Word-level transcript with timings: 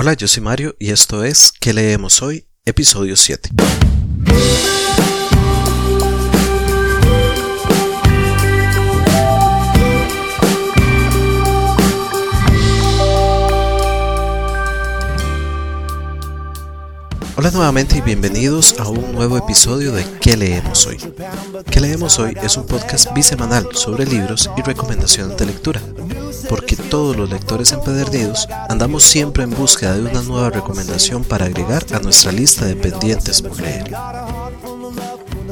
Hola, 0.00 0.12
yo 0.12 0.28
soy 0.28 0.44
Mario 0.44 0.76
y 0.78 0.92
esto 0.92 1.24
es 1.24 1.50
¿Qué 1.50 1.72
leemos 1.72 2.22
hoy? 2.22 2.46
Episodio 2.64 3.16
7. 3.16 3.50
Hola 17.38 17.52
nuevamente 17.52 17.96
y 17.96 18.00
bienvenidos 18.00 18.74
a 18.80 18.88
un 18.88 19.12
nuevo 19.12 19.38
episodio 19.38 19.92
de 19.92 20.04
¿Qué 20.20 20.36
leemos 20.36 20.88
hoy? 20.88 20.98
¿Qué 21.70 21.78
leemos 21.78 22.18
hoy? 22.18 22.36
es 22.42 22.56
un 22.56 22.66
podcast 22.66 23.14
bisemanal 23.14 23.68
sobre 23.74 24.06
libros 24.06 24.50
y 24.56 24.62
recomendaciones 24.62 25.36
de 25.36 25.46
lectura, 25.46 25.80
porque 26.48 26.74
todos 26.74 27.14
los 27.16 27.30
lectores 27.30 27.70
empedernidos 27.70 28.48
andamos 28.68 29.04
siempre 29.04 29.44
en 29.44 29.50
búsqueda 29.50 29.94
de 29.94 30.10
una 30.10 30.22
nueva 30.22 30.50
recomendación 30.50 31.22
para 31.22 31.46
agregar 31.46 31.86
a 31.92 32.00
nuestra 32.00 32.32
lista 32.32 32.64
de 32.64 32.74
pendientes 32.74 33.40
por 33.40 33.60
leer. 33.60 33.88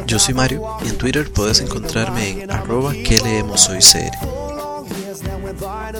Yo 0.09 0.19
soy 0.19 0.35
Mario 0.35 0.63
y 0.85 0.89
en 0.89 0.99
Twitter 0.99 1.31
puedes 1.33 1.61
encontrarme 1.61 2.43
en 2.43 2.51
arroba 2.51 2.95
que 2.95 3.21
leemos 3.21 3.69
hoy 3.69 3.81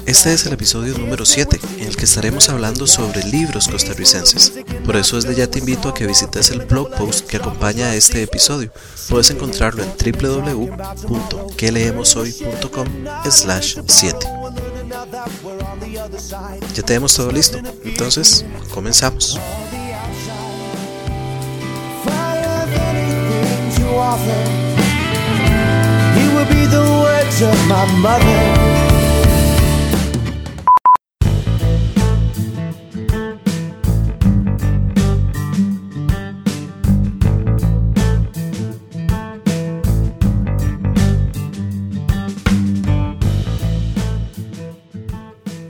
Este 0.05 0.35
es 0.35 0.45
el 0.47 0.53
episodio 0.53 0.99
número 0.99 1.25
7 1.25 1.61
en 1.79 1.87
el 1.87 1.97
que 1.97 2.05
estaremos 2.05 2.49
hablando 2.49 2.85
sobre 2.87 3.23
libros 3.25 3.67
costarricenses. 3.69 4.53
Por 4.85 4.97
eso 4.97 5.15
desde 5.17 5.35
ya 5.35 5.51
te 5.51 5.59
invito 5.61 5.89
a 5.89 5.95
que 5.95 6.07
visites 6.07 6.51
el 6.51 6.67
blog 6.67 6.95
post 6.97 7.27
que 7.27 7.39
acompaña 7.39 7.87
a 7.87 7.95
este 7.95 8.23
episodio. 8.23 8.71
Puedes 9.09 9.31
encontrarlo 9.31 9.83
en 9.83 9.89
www.queleemoshoy.com 9.97 12.87
slash 13.31 13.79
7. 13.87 14.19
Ya 16.75 16.83
tenemos 16.83 17.15
todo 17.15 17.33
listo, 17.33 17.59
entonces 17.85 18.45
comenzamos. 18.73 19.41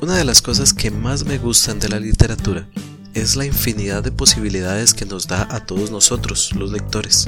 Una 0.03 0.17
de 0.17 0.25
las 0.25 0.43
cosas 0.43 0.75
que 0.75 0.91
más 0.91 1.25
me 1.25 1.39
gustan 1.39 1.79
de 1.79 1.89
la 1.89 1.99
literatura 1.99 2.69
es 3.15 3.35
la 3.35 3.47
infinidad 3.47 4.03
de 4.05 4.13
posibilidades 4.13 4.93
que 4.93 5.07
nos 5.07 5.27
da 5.27 5.49
a 5.51 5.65
todos 5.65 5.91
nosotros, 5.91 6.53
los 6.55 6.71
lectores, 6.71 7.27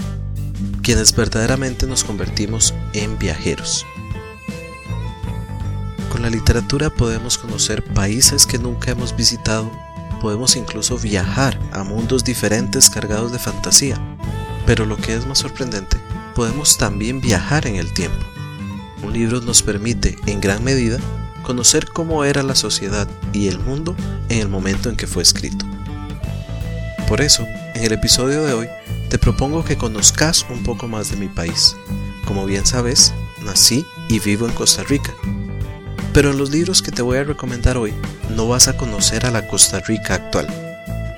quienes 0.83 1.17
verdaderamente 1.17 1.87
nos 1.87 2.05
convertimos 2.05 2.75
en 2.93 3.19
viajeros. 3.19 3.87
Con 6.13 6.21
la 6.21 6.29
literatura 6.29 6.91
podemos 6.91 7.39
conocer 7.39 7.83
países 7.83 8.47
que 8.47 8.59
nunca 8.59 8.91
hemos 8.91 9.17
visitado, 9.17 9.73
podemos 10.21 10.55
incluso 10.55 10.99
viajar 10.99 11.59
a 11.73 11.85
mundos 11.85 12.23
diferentes 12.23 12.91
cargados 12.91 13.33
de 13.33 13.39
fantasía, 13.39 13.99
pero 14.67 14.85
lo 14.85 14.99
que 14.99 15.15
es 15.15 15.27
más 15.27 15.39
sorprendente, 15.39 15.97
podemos 16.35 16.77
también 16.77 17.23
viajar 17.23 17.67
en 17.67 17.77
el 17.77 17.95
tiempo. 17.95 18.27
Un 19.03 19.15
libro 19.15 19.41
nos 19.41 19.63
permite, 19.63 20.19
en 20.27 20.43
gran 20.43 20.63
medida, 20.63 20.99
conocer 21.49 21.89
cómo 21.89 22.25
era 22.25 22.43
la 22.43 22.55
sociedad 22.55 23.09
y 23.33 23.49
el 23.49 23.59
mundo 23.59 23.97
en 24.29 24.41
el 24.41 24.51
momento 24.51 24.91
en 24.91 24.97
que 24.97 25.07
fue 25.07 25.23
escrito. 25.23 25.65
Por 27.09 27.23
eso, 27.23 27.47
en 27.75 27.83
el 27.83 27.93
episodio 27.93 28.45
de 28.45 28.53
hoy, 28.53 28.69
te 29.09 29.19
propongo 29.19 29.65
que 29.65 29.79
conozcas 29.79 30.45
un 30.51 30.63
poco 30.63 30.89
más 30.89 31.11
de 31.11 31.17
mi 31.17 31.29
país. 31.29 31.75
Como 32.27 32.45
bien 32.45 32.67
sabes, 32.67 33.15
nací 33.43 33.87
y 34.11 34.19
vivo 34.19 34.47
en 34.47 34.53
Costa 34.53 34.83
Rica. 34.83 35.15
Pero 36.13 36.33
en 36.33 36.37
los 36.37 36.51
libros 36.51 36.83
que 36.83 36.93
te 36.93 37.01
voy 37.01 37.17
a 37.17 37.25
recomendar 37.25 37.79
hoy, 37.79 37.95
no 38.37 38.47
vas 38.47 38.69
a 38.69 38.77
conocer 38.77 39.25
a 39.25 39.31
la 39.31 39.49
Costa 39.49 39.81
Rica 39.81 40.17
actual, 40.17 40.49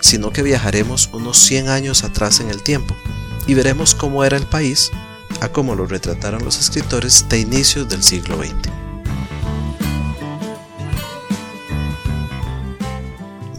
sino 0.00 0.30
que 0.30 0.44
viajaremos 0.44 1.10
unos 1.12 1.38
100 1.38 1.70
años 1.70 2.04
atrás 2.04 2.38
en 2.38 2.50
el 2.50 2.62
tiempo 2.62 2.94
y 3.48 3.54
veremos 3.54 3.96
cómo 3.96 4.22
era 4.22 4.36
el 4.36 4.46
país 4.46 4.92
a 5.40 5.48
cómo 5.48 5.74
lo 5.74 5.86
retrataron 5.86 6.44
los 6.44 6.60
escritores 6.60 7.28
de 7.28 7.40
inicios 7.40 7.88
del 7.88 8.04
siglo 8.04 8.38
XX. 8.38 8.79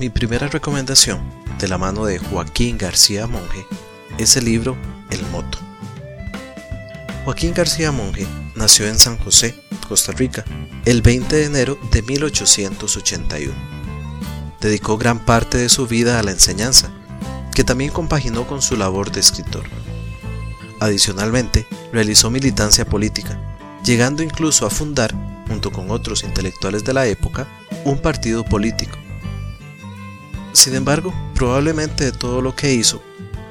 Mi 0.01 0.09
primera 0.09 0.47
recomendación, 0.47 1.21
de 1.59 1.67
la 1.67 1.77
mano 1.77 2.05
de 2.05 2.17
Joaquín 2.17 2.75
García 2.79 3.27
Monge, 3.27 3.67
es 4.17 4.35
el 4.35 4.45
libro 4.45 4.75
El 5.11 5.21
Moto. 5.27 5.59
Joaquín 7.23 7.53
García 7.53 7.91
Monge 7.91 8.25
nació 8.55 8.87
en 8.87 8.97
San 8.97 9.19
José, 9.19 9.53
Costa 9.87 10.11
Rica, 10.11 10.43
el 10.85 11.03
20 11.03 11.35
de 11.35 11.45
enero 11.45 11.77
de 11.91 12.01
1881. 12.01 13.53
Dedicó 14.59 14.97
gran 14.97 15.19
parte 15.19 15.59
de 15.59 15.69
su 15.69 15.85
vida 15.85 16.17
a 16.17 16.23
la 16.23 16.31
enseñanza, 16.31 16.89
que 17.53 17.63
también 17.63 17.91
compaginó 17.91 18.47
con 18.47 18.63
su 18.63 18.77
labor 18.77 19.11
de 19.11 19.19
escritor. 19.19 19.65
Adicionalmente, 20.79 21.67
realizó 21.93 22.31
militancia 22.31 22.85
política, 22.85 23.39
llegando 23.85 24.23
incluso 24.23 24.65
a 24.65 24.71
fundar, 24.71 25.13
junto 25.47 25.71
con 25.71 25.91
otros 25.91 26.23
intelectuales 26.23 26.83
de 26.85 26.93
la 26.93 27.05
época, 27.05 27.47
un 27.85 27.99
partido 27.99 28.43
político 28.43 28.97
sin 30.53 30.75
embargo, 30.75 31.13
probablemente 31.35 32.05
de 32.05 32.11
todo 32.11 32.41
lo 32.41 32.55
que 32.55 32.73
hizo, 32.73 33.01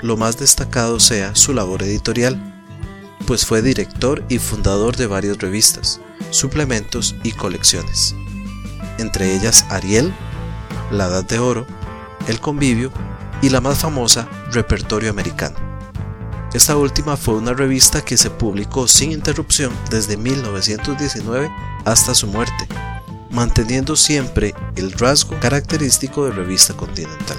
lo 0.03 0.17
más 0.17 0.39
destacado 0.39 1.01
sea 1.01 1.35
su 1.35 1.53
labor 1.53 1.83
editorial, 1.83 2.39
pues 3.27 3.47
fue 3.47 3.63
director 3.63 4.25
y 4.29 4.39
fundador 4.39 4.97
de 4.97 5.07
varias 5.07 5.39
revistas, 5.39 6.01
suplementos 6.31 7.15
y 7.23 7.33
colecciones, 7.33 8.15
entre 8.99 9.35
ellas 9.35 9.67
Ariel, 9.71 10.13
La 10.91 11.07
Edad 11.07 11.25
de 11.25 11.39
Oro, 11.39 11.67
El 12.29 12.41
Convivio 12.41 12.93
y 13.43 13.51
la 13.51 13.61
más 13.61 13.79
famosa, 13.79 14.29
Repertorio 14.53 15.11
Americano. 15.11 15.57
Esta 16.53 16.77
última 16.77 17.17
fue 17.17 17.35
una 17.35 17.53
revista 17.53 18.05
que 18.05 18.17
se 18.17 18.29
publicó 18.29 18.89
sin 18.89 19.13
interrupción 19.13 19.73
desde 19.89 20.17
1919 20.17 21.49
hasta 21.85 22.15
su 22.15 22.27
muerte, 22.27 22.67
manteniendo 23.31 23.97
siempre 23.97 24.55
el 24.77 24.93
rasgo 24.93 25.39
característico 25.41 26.25
de 26.25 26.33
revista 26.33 26.75
continental. 26.75 27.37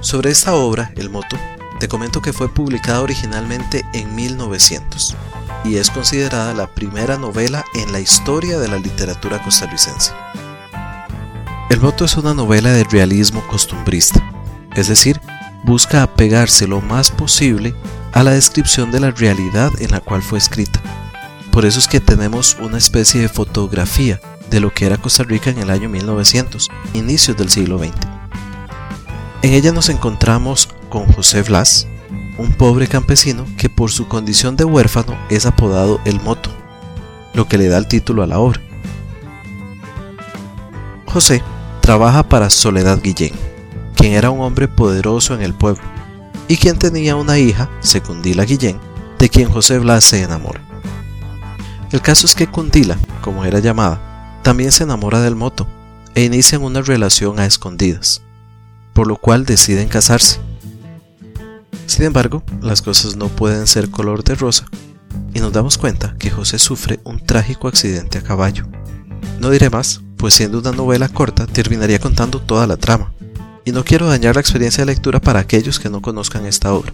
Sobre 0.00 0.30
esta 0.30 0.54
obra, 0.54 0.92
El 0.96 1.10
Moto, 1.10 1.38
te 1.80 1.88
comento 1.88 2.20
que 2.20 2.32
fue 2.32 2.52
publicada 2.52 3.00
originalmente 3.00 3.84
en 3.94 4.14
1900 4.14 5.16
y 5.64 5.76
es 5.76 5.90
considerada 5.90 6.52
la 6.52 6.66
primera 6.74 7.16
novela 7.16 7.64
en 7.74 7.90
la 7.90 8.00
historia 8.00 8.58
de 8.58 8.68
la 8.68 8.78
literatura 8.78 9.42
costarricense. 9.42 10.12
El 11.70 11.80
Moto 11.80 12.04
es 12.04 12.16
una 12.16 12.34
novela 12.34 12.70
de 12.70 12.84
realismo 12.84 13.42
costumbrista, 13.48 14.22
es 14.76 14.88
decir, 14.88 15.20
busca 15.64 16.02
apegarse 16.02 16.66
lo 16.66 16.80
más 16.80 17.10
posible 17.10 17.74
a 18.12 18.22
la 18.22 18.32
descripción 18.32 18.90
de 18.90 19.00
la 19.00 19.10
realidad 19.10 19.72
en 19.80 19.90
la 19.90 20.00
cual 20.00 20.22
fue 20.22 20.38
escrita. 20.38 20.80
Por 21.50 21.64
eso 21.64 21.78
es 21.78 21.88
que 21.88 22.00
tenemos 22.00 22.56
una 22.60 22.78
especie 22.78 23.22
de 23.22 23.28
fotografía 23.28 24.20
de 24.50 24.60
lo 24.60 24.72
que 24.72 24.86
era 24.86 24.96
Costa 24.96 25.22
Rica 25.22 25.50
en 25.50 25.58
el 25.58 25.70
año 25.70 25.88
1900, 25.88 26.68
inicios 26.94 27.36
del 27.36 27.50
siglo 27.50 27.78
XX. 27.78 27.92
En 29.42 29.52
ella 29.52 29.72
nos 29.72 29.88
encontramos 29.88 30.68
con 30.88 31.06
José 31.12 31.42
Blas, 31.42 31.86
un 32.38 32.52
pobre 32.52 32.86
campesino 32.88 33.44
que 33.56 33.68
por 33.68 33.90
su 33.90 34.08
condición 34.08 34.56
de 34.56 34.64
huérfano 34.64 35.16
es 35.28 35.46
apodado 35.46 36.00
El 36.04 36.20
Moto, 36.20 36.50
lo 37.34 37.46
que 37.46 37.58
le 37.58 37.68
da 37.68 37.78
el 37.78 37.88
título 37.88 38.22
a 38.22 38.26
la 38.26 38.38
obra. 38.38 38.60
José 41.06 41.42
trabaja 41.80 42.22
para 42.28 42.50
Soledad 42.50 43.00
Guillén, 43.02 43.32
quien 43.94 44.14
era 44.14 44.30
un 44.30 44.40
hombre 44.40 44.68
poderoso 44.68 45.34
en 45.34 45.42
el 45.42 45.54
pueblo, 45.54 45.82
y 46.48 46.56
quien 46.56 46.78
tenía 46.78 47.16
una 47.16 47.38
hija, 47.38 47.70
Secundila 47.80 48.44
Guillén, 48.44 48.78
de 49.18 49.28
quien 49.28 49.50
José 49.50 49.78
Blas 49.78 50.04
se 50.04 50.22
enamora. 50.22 50.60
El 51.92 52.00
caso 52.00 52.26
es 52.26 52.34
que 52.34 52.48
Cundila, 52.48 52.98
como 53.20 53.44
era 53.44 53.60
llamada, 53.60 54.13
también 54.44 54.72
se 54.72 54.84
enamora 54.84 55.22
del 55.22 55.34
moto 55.34 55.66
e 56.14 56.22
inician 56.22 56.62
una 56.62 56.82
relación 56.82 57.40
a 57.40 57.46
escondidas, 57.46 58.22
por 58.92 59.08
lo 59.08 59.16
cual 59.16 59.46
deciden 59.46 59.88
casarse. 59.88 60.38
Sin 61.86 62.04
embargo, 62.04 62.44
las 62.60 62.82
cosas 62.82 63.16
no 63.16 63.28
pueden 63.28 63.66
ser 63.66 63.90
color 63.90 64.22
de 64.22 64.34
rosa 64.34 64.66
y 65.32 65.40
nos 65.40 65.52
damos 65.52 65.78
cuenta 65.78 66.14
que 66.18 66.30
José 66.30 66.58
sufre 66.58 67.00
un 67.04 67.20
trágico 67.24 67.68
accidente 67.68 68.18
a 68.18 68.22
caballo. 68.22 68.66
No 69.40 69.48
diré 69.48 69.70
más, 69.70 70.02
pues 70.18 70.34
siendo 70.34 70.58
una 70.58 70.72
novela 70.72 71.08
corta 71.08 71.46
terminaría 71.46 71.98
contando 71.98 72.38
toda 72.38 72.66
la 72.66 72.76
trama, 72.76 73.14
y 73.64 73.72
no 73.72 73.82
quiero 73.82 74.06
dañar 74.06 74.34
la 74.34 74.42
experiencia 74.42 74.84
de 74.84 74.92
lectura 74.92 75.22
para 75.22 75.40
aquellos 75.40 75.80
que 75.80 75.88
no 75.88 76.02
conozcan 76.02 76.44
esta 76.44 76.74
obra. 76.74 76.92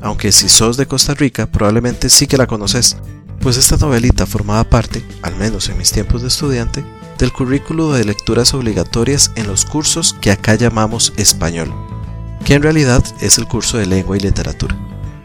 Aunque 0.00 0.30
si 0.30 0.48
sos 0.48 0.76
de 0.76 0.86
Costa 0.86 1.14
Rica 1.14 1.50
probablemente 1.50 2.08
sí 2.08 2.28
que 2.28 2.38
la 2.38 2.46
conoces, 2.46 2.96
pues 3.40 3.56
esta 3.56 3.76
novelita 3.76 4.26
formaba 4.26 4.64
parte, 4.64 5.04
al 5.22 5.36
menos 5.36 5.68
en 5.68 5.78
mis 5.78 5.92
tiempos 5.92 6.22
de 6.22 6.28
estudiante, 6.28 6.84
del 7.18 7.32
currículo 7.32 7.92
de 7.92 8.04
lecturas 8.04 8.54
obligatorias 8.54 9.32
en 9.36 9.46
los 9.46 9.64
cursos 9.64 10.14
que 10.20 10.30
acá 10.30 10.54
llamamos 10.54 11.12
español, 11.16 11.72
que 12.44 12.54
en 12.54 12.62
realidad 12.62 13.04
es 13.20 13.38
el 13.38 13.46
curso 13.46 13.78
de 13.78 13.86
lengua 13.86 14.16
y 14.16 14.20
literatura. 14.20 14.76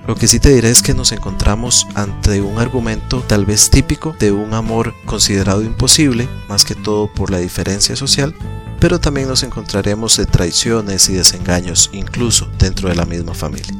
Lo 0.07 0.15
que 0.15 0.27
sí 0.27 0.39
te 0.39 0.53
diré 0.53 0.69
es 0.69 0.81
que 0.81 0.93
nos 0.93 1.11
encontramos 1.11 1.85
ante 1.93 2.39
un 2.41 2.59
argumento 2.59 3.21
tal 3.21 3.45
vez 3.45 3.69
típico 3.69 4.15
de 4.17 4.31
un 4.31 4.53
amor 4.53 4.93
considerado 5.05 5.63
imposible, 5.63 6.29
más 6.47 6.63
que 6.63 6.75
todo 6.75 7.11
por 7.11 7.29
la 7.29 7.39
diferencia 7.39 7.95
social, 7.95 8.33
pero 8.79 9.01
también 9.01 9.27
nos 9.27 9.43
encontraremos 9.43 10.15
de 10.15 10.25
traiciones 10.25 11.09
y 11.09 11.13
desengaños 11.13 11.89
incluso 11.91 12.47
dentro 12.57 12.87
de 12.87 12.95
la 12.95 13.05
misma 13.05 13.33
familia. 13.33 13.73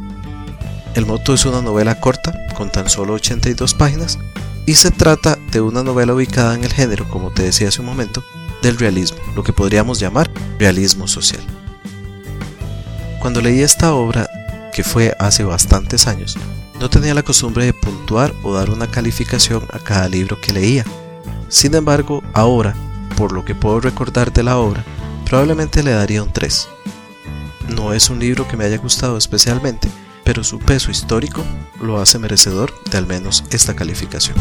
El 0.95 1.05
moto 1.05 1.33
es 1.33 1.45
una 1.45 1.61
novela 1.61 1.99
corta, 1.99 2.33
con 2.57 2.71
tan 2.71 2.89
solo 2.89 3.13
82 3.13 3.75
páginas, 3.75 4.17
y 4.65 4.73
se 4.73 4.91
trata 4.91 5.37
de 5.51 5.61
una 5.61 5.83
novela 5.83 6.13
ubicada 6.13 6.55
en 6.55 6.63
el 6.63 6.73
género, 6.73 7.07
como 7.07 7.31
te 7.31 7.43
decía 7.43 7.69
hace 7.69 7.81
un 7.81 7.85
momento, 7.85 8.23
del 8.61 8.77
realismo, 8.77 9.19
lo 9.35 9.43
que 9.43 9.53
podríamos 9.53 9.99
llamar 9.99 10.29
realismo 10.57 11.07
social. 11.07 11.41
Cuando 13.21 13.41
leí 13.41 13.61
esta 13.61 13.93
obra, 13.93 14.27
que 14.73 14.83
fue 14.83 15.15
hace 15.19 15.43
bastantes 15.43 16.07
años, 16.07 16.35
no 16.79 16.89
tenía 16.89 17.13
la 17.13 17.23
costumbre 17.23 17.65
de 17.65 17.73
puntuar 17.73 18.33
o 18.43 18.53
dar 18.53 18.69
una 18.69 18.87
calificación 18.87 19.63
a 19.71 19.79
cada 19.79 20.09
libro 20.09 20.39
que 20.41 20.53
leía. 20.53 20.83
Sin 21.49 21.75
embargo, 21.75 22.23
ahora, 22.33 22.75
por 23.15 23.31
lo 23.31 23.45
que 23.45 23.55
puedo 23.55 23.79
recordar 23.79 24.33
de 24.33 24.43
la 24.43 24.57
obra, 24.57 24.83
probablemente 25.25 25.83
le 25.83 25.91
daría 25.91 26.23
un 26.23 26.33
3. 26.33 26.67
No 27.69 27.93
es 27.93 28.09
un 28.09 28.19
libro 28.19 28.47
que 28.47 28.57
me 28.57 28.65
haya 28.65 28.77
gustado 28.77 29.17
especialmente, 29.17 29.89
pero 30.27 30.43
su 30.43 30.59
peso 30.59 30.91
histórico 30.91 31.41
lo 31.81 32.01
hace 32.01 32.19
merecedor 32.19 32.73
de 32.91 32.97
al 32.97 33.07
menos 33.07 33.45
esta 33.49 33.77
calificación. 33.77 34.35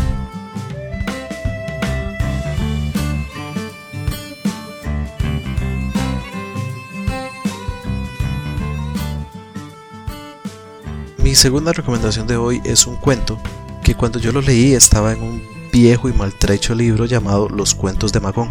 Mi 11.23 11.37
segunda 11.37 11.73
recomendación 11.73 12.27
de 12.27 12.37
hoy 12.37 12.61
es 12.65 12.89
un 12.89 12.97
cuento 12.97 13.39
que 13.85 13.95
cuando 13.95 14.19
yo 14.19 14.33
lo 14.33 14.41
leí 14.41 14.73
estaba 14.73 15.13
en 15.13 15.23
un 15.23 15.43
viejo 15.73 16.09
y 16.09 16.13
maltrecho 16.13 16.75
libro 16.75 17.05
llamado 17.05 17.49
Los 17.49 17.77
cuentos 17.77 18.13
de 18.13 18.19
Magón. 18.19 18.51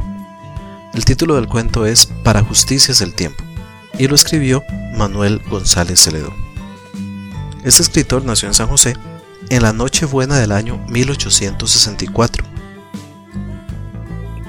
El 0.94 1.04
título 1.04 1.36
del 1.36 1.50
cuento 1.50 1.86
es 1.86 2.06
Para 2.24 2.42
justicias 2.42 3.00
del 3.00 3.14
tiempo 3.14 3.44
y 4.00 4.08
lo 4.08 4.16
escribió 4.16 4.64
Manuel 4.94 5.42
González 5.50 6.00
Celedón. 6.00 6.45
Este 7.66 7.82
escritor 7.82 8.24
nació 8.24 8.48
en 8.48 8.54
San 8.54 8.68
José 8.68 8.96
en 9.50 9.64
la 9.64 9.74
Nochebuena 9.74 10.38
del 10.38 10.52
año 10.52 10.78
1864. 10.88 12.46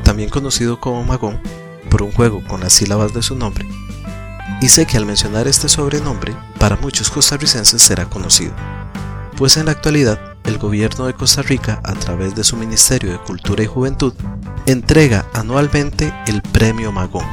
También 0.05 0.29
conocido 0.29 0.79
como 0.79 1.03
Magón 1.03 1.41
por 1.89 2.03
un 2.03 2.13
juego 2.13 2.45
con 2.47 2.61
las 2.61 2.75
sílabas 2.75 3.15
de 3.15 3.23
su 3.23 3.35
nombre, 3.35 3.67
y 4.61 4.69
sé 4.69 4.85
que 4.85 4.99
al 4.99 5.07
mencionar 5.07 5.49
este 5.49 5.71
sobrenombre, 5.71 6.37
para 6.59 6.77
muchos 6.77 7.09
costarricenses 7.09 7.81
será 7.81 8.05
conocido, 8.05 8.53
pues 9.39 9.57
en 9.57 9.65
la 9.65 9.73
actualidad 9.73 10.37
el 10.45 10.59
gobierno 10.59 11.07
de 11.07 11.15
Costa 11.15 11.41
Rica, 11.41 11.81
a 11.85 11.95
través 11.95 12.35
de 12.35 12.45
su 12.45 12.55
Ministerio 12.59 13.13
de 13.13 13.19
Cultura 13.21 13.63
y 13.63 13.67
Juventud, 13.67 14.13
entrega 14.67 15.25
anualmente 15.33 16.13
el 16.27 16.43
Premio 16.43 16.93
Magón, 16.93 17.25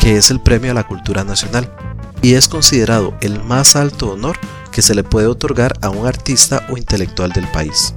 que 0.00 0.16
es 0.16 0.32
el 0.32 0.40
premio 0.40 0.72
a 0.72 0.74
la 0.74 0.88
cultura 0.88 1.22
nacional, 1.22 1.72
y 2.20 2.34
es 2.34 2.48
considerado 2.48 3.16
el 3.20 3.40
más 3.44 3.76
alto 3.76 4.10
honor 4.10 4.36
que 4.74 4.82
se 4.82 4.94
le 4.96 5.04
puede 5.04 5.28
otorgar 5.28 5.78
a 5.82 5.88
un 5.88 6.04
artista 6.04 6.66
o 6.68 6.76
intelectual 6.76 7.30
del 7.30 7.46
país. 7.46 7.94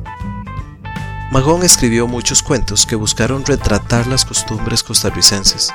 Magón 1.31 1.63
escribió 1.63 2.07
muchos 2.07 2.43
cuentos 2.43 2.85
que 2.85 2.95
buscaron 2.95 3.43
retratar 3.45 4.05
las 4.05 4.23
costumbres 4.23 4.83
costarricenses. 4.83 5.73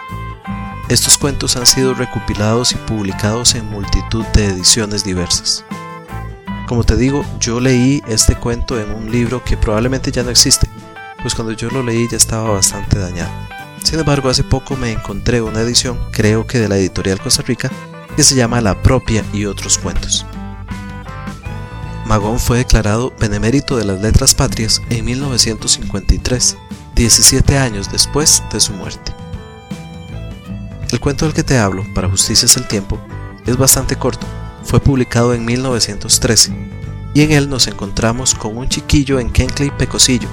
Estos 0.88 1.18
cuentos 1.18 1.56
han 1.56 1.66
sido 1.66 1.92
recopilados 1.94 2.70
y 2.72 2.76
publicados 2.76 3.56
en 3.56 3.68
multitud 3.68 4.24
de 4.26 4.46
ediciones 4.46 5.02
diversas. 5.02 5.64
Como 6.68 6.84
te 6.84 6.96
digo, 6.96 7.24
yo 7.40 7.58
leí 7.58 8.00
este 8.06 8.36
cuento 8.36 8.80
en 8.80 8.92
un 8.92 9.10
libro 9.10 9.42
que 9.44 9.56
probablemente 9.56 10.12
ya 10.12 10.22
no 10.22 10.30
existe, 10.30 10.68
pues 11.20 11.34
cuando 11.34 11.52
yo 11.52 11.68
lo 11.70 11.82
leí 11.82 12.06
ya 12.08 12.16
estaba 12.16 12.48
bastante 12.48 12.98
dañado. 12.98 13.32
Sin 13.82 13.98
embargo, 13.98 14.28
hace 14.28 14.44
poco 14.44 14.76
me 14.76 14.92
encontré 14.92 15.42
una 15.42 15.62
edición, 15.62 15.98
creo 16.12 16.46
que 16.46 16.60
de 16.60 16.68
la 16.68 16.76
editorial 16.76 17.20
Costa 17.20 17.42
Rica, 17.42 17.70
que 18.14 18.22
se 18.22 18.36
llama 18.36 18.60
La 18.60 18.80
propia 18.80 19.24
y 19.32 19.46
otros 19.46 19.78
cuentos. 19.78 20.24
Magón 22.12 22.38
fue 22.38 22.58
declarado 22.58 23.10
benemérito 23.18 23.78
de 23.78 23.86
las 23.86 24.02
letras 24.02 24.34
patrias 24.34 24.82
en 24.90 25.02
1953, 25.02 26.58
17 26.94 27.56
años 27.56 27.90
después 27.90 28.42
de 28.52 28.60
su 28.60 28.74
muerte. 28.74 29.14
El 30.90 31.00
cuento 31.00 31.24
del 31.24 31.32
que 31.32 31.42
te 31.42 31.56
hablo, 31.56 31.86
para 31.94 32.10
Justicia 32.10 32.44
es 32.44 32.58
el 32.58 32.68
Tiempo, 32.68 33.00
es 33.46 33.56
bastante 33.56 33.96
corto, 33.96 34.26
fue 34.62 34.78
publicado 34.78 35.32
en 35.32 35.46
1913, 35.46 36.54
y 37.14 37.22
en 37.22 37.32
él 37.32 37.48
nos 37.48 37.66
encontramos 37.66 38.34
con 38.34 38.58
un 38.58 38.68
chiquillo 38.68 39.18
en 39.18 39.32
Kenkley 39.32 39.70
Pecosillo, 39.70 40.28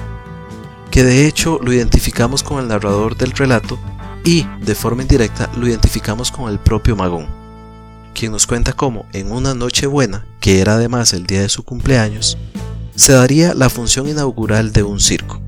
que 0.90 1.02
de 1.02 1.26
hecho 1.26 1.60
lo 1.62 1.72
identificamos 1.72 2.42
con 2.42 2.60
el 2.60 2.68
narrador 2.68 3.16
del 3.16 3.32
relato 3.32 3.78
y, 4.22 4.46
de 4.60 4.74
forma 4.74 5.00
indirecta, 5.00 5.48
lo 5.56 5.66
identificamos 5.66 6.30
con 6.30 6.50
el 6.50 6.58
propio 6.58 6.94
Magón 6.94 7.40
quien 8.20 8.32
nos 8.32 8.46
cuenta 8.46 8.74
cómo 8.74 9.06
en 9.14 9.32
una 9.32 9.54
noche 9.54 9.86
buena, 9.86 10.26
que 10.40 10.60
era 10.60 10.74
además 10.74 11.12
el 11.12 11.26
día 11.26 11.42
de 11.42 11.48
su 11.48 11.62
cumpleaños, 11.62 12.36
se 12.96 13.12
daría 13.12 13.54
la 13.54 13.70
función 13.70 14.08
inaugural 14.08 14.72
de 14.72 14.82
un 14.82 15.00
circo. 15.00 15.40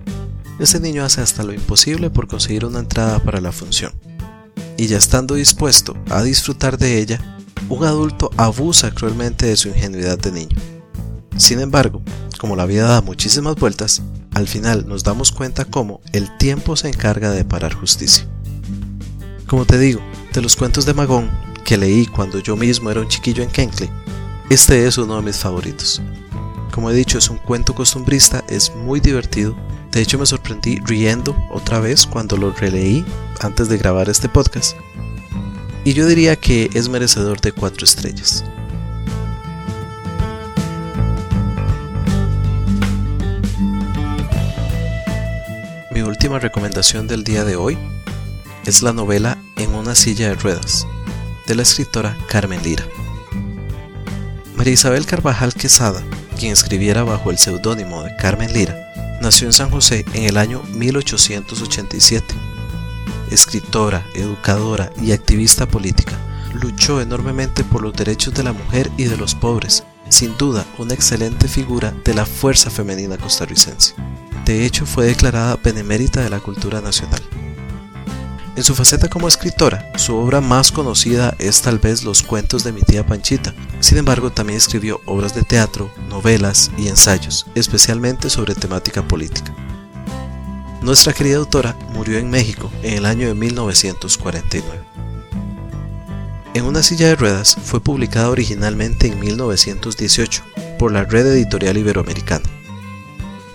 Ese 0.58 0.78
niño 0.78 1.04
hace 1.04 1.20
hasta 1.20 1.42
lo 1.42 1.52
imposible 1.52 2.10
por 2.10 2.28
conseguir 2.28 2.64
una 2.64 2.78
entrada 2.78 3.18
para 3.18 3.40
la 3.40 3.52
función. 3.52 3.92
Y 4.76 4.86
ya 4.86 4.98
estando 4.98 5.34
dispuesto 5.34 5.96
a 6.08 6.22
disfrutar 6.22 6.78
de 6.78 6.98
ella, 6.98 7.38
un 7.68 7.84
adulto 7.84 8.30
abusa 8.36 8.90
cruelmente 8.92 9.46
de 9.46 9.56
su 9.56 9.68
ingenuidad 9.68 10.18
de 10.18 10.32
niño. 10.32 10.56
Sin 11.36 11.60
embargo, 11.60 12.02
como 12.38 12.56
la 12.56 12.66
vida 12.66 12.86
da 12.86 13.00
muchísimas 13.00 13.56
vueltas, 13.56 14.02
al 14.34 14.46
final 14.46 14.86
nos 14.86 15.04
damos 15.04 15.32
cuenta 15.32 15.64
cómo 15.64 16.00
el 16.12 16.36
tiempo 16.38 16.76
se 16.76 16.88
encarga 16.88 17.30
de 17.30 17.44
parar 17.44 17.74
justicia. 17.74 18.26
Como 19.46 19.64
te 19.64 19.78
digo, 19.78 20.00
de 20.32 20.42
los 20.42 20.56
cuentos 20.56 20.86
de 20.86 20.94
Magón 20.94 21.30
que 21.64 21.76
leí 21.76 22.06
cuando 22.06 22.38
yo 22.38 22.56
mismo 22.56 22.90
era 22.90 23.00
un 23.00 23.08
chiquillo 23.08 23.42
en 23.42 23.50
Kenkley, 23.50 23.90
este 24.52 24.86
es 24.86 24.98
uno 24.98 25.16
de 25.16 25.22
mis 25.22 25.38
favoritos. 25.38 26.02
Como 26.72 26.90
he 26.90 26.94
dicho, 26.94 27.16
es 27.16 27.30
un 27.30 27.38
cuento 27.38 27.74
costumbrista, 27.74 28.44
es 28.48 28.74
muy 28.74 29.00
divertido. 29.00 29.56
De 29.90 30.02
hecho, 30.02 30.18
me 30.18 30.26
sorprendí 30.26 30.78
riendo 30.84 31.34
otra 31.50 31.80
vez 31.80 32.06
cuando 32.06 32.36
lo 32.36 32.52
releí 32.52 33.02
antes 33.40 33.70
de 33.70 33.78
grabar 33.78 34.10
este 34.10 34.28
podcast. 34.28 34.76
Y 35.84 35.94
yo 35.94 36.06
diría 36.06 36.36
que 36.36 36.68
es 36.74 36.90
merecedor 36.90 37.40
de 37.40 37.52
cuatro 37.52 37.84
estrellas. 37.84 38.44
Mi 45.92 46.02
última 46.02 46.38
recomendación 46.38 47.06
del 47.06 47.24
día 47.24 47.44
de 47.44 47.56
hoy 47.56 47.78
es 48.66 48.82
la 48.82 48.92
novela 48.92 49.38
En 49.56 49.74
una 49.74 49.94
silla 49.94 50.28
de 50.28 50.34
ruedas 50.34 50.86
de 51.46 51.54
la 51.54 51.62
escritora 51.62 52.18
Carmen 52.28 52.62
Lira. 52.62 52.84
María 54.62 54.74
Isabel 54.74 55.06
Carvajal 55.06 55.54
Quesada, 55.54 56.04
quien 56.38 56.52
escribiera 56.52 57.02
bajo 57.02 57.32
el 57.32 57.38
seudónimo 57.38 58.04
de 58.04 58.14
Carmen 58.14 58.52
Lira, 58.52 59.18
nació 59.20 59.48
en 59.48 59.52
San 59.52 59.70
José 59.70 60.04
en 60.14 60.22
el 60.22 60.36
año 60.36 60.62
1887. 60.74 62.32
Escritora, 63.32 64.06
educadora 64.14 64.92
y 65.02 65.10
activista 65.10 65.66
política, 65.66 66.12
luchó 66.54 67.00
enormemente 67.00 67.64
por 67.64 67.82
los 67.82 67.92
derechos 67.92 68.34
de 68.34 68.44
la 68.44 68.52
mujer 68.52 68.88
y 68.96 69.06
de 69.06 69.16
los 69.16 69.34
pobres, 69.34 69.82
sin 70.08 70.38
duda 70.38 70.64
una 70.78 70.94
excelente 70.94 71.48
figura 71.48 71.92
de 72.04 72.14
la 72.14 72.24
fuerza 72.24 72.70
femenina 72.70 73.18
costarricense. 73.18 73.96
De 74.44 74.64
hecho, 74.64 74.86
fue 74.86 75.06
declarada 75.06 75.56
benemérita 75.56 76.22
de 76.22 76.30
la 76.30 76.38
cultura 76.38 76.80
nacional. 76.80 77.20
En 78.54 78.64
su 78.64 78.74
faceta 78.74 79.08
como 79.08 79.28
escritora, 79.28 79.90
su 79.96 80.14
obra 80.14 80.42
más 80.42 80.72
conocida 80.72 81.34
es 81.38 81.62
tal 81.62 81.78
vez 81.78 82.04
Los 82.04 82.22
cuentos 82.22 82.64
de 82.64 82.72
mi 82.72 82.82
tía 82.82 83.06
Panchita. 83.06 83.54
Sin 83.80 83.96
embargo, 83.96 84.30
también 84.30 84.58
escribió 84.58 85.00
obras 85.06 85.34
de 85.34 85.42
teatro, 85.42 85.90
novelas 86.10 86.70
y 86.76 86.88
ensayos, 86.88 87.46
especialmente 87.54 88.28
sobre 88.28 88.54
temática 88.54 89.02
política. 89.08 89.54
Nuestra 90.82 91.14
querida 91.14 91.38
autora 91.38 91.78
murió 91.94 92.18
en 92.18 92.28
México 92.28 92.70
en 92.82 92.94
el 92.94 93.06
año 93.06 93.28
de 93.28 93.34
1949. 93.34 94.80
En 96.52 96.64
una 96.66 96.82
silla 96.82 97.06
de 97.06 97.16
ruedas 97.16 97.56
fue 97.64 97.80
publicada 97.80 98.28
originalmente 98.28 99.06
en 99.06 99.18
1918 99.18 100.42
por 100.78 100.92
la 100.92 101.04
Red 101.04 101.26
Editorial 101.28 101.78
Iberoamericana. 101.78 102.44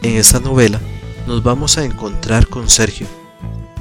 En 0.02 0.16
esta 0.16 0.40
novela 0.40 0.82
nos 1.28 1.44
vamos 1.44 1.78
a 1.78 1.86
encontrar 1.86 2.48
con 2.48 2.68
Sergio, 2.68 3.06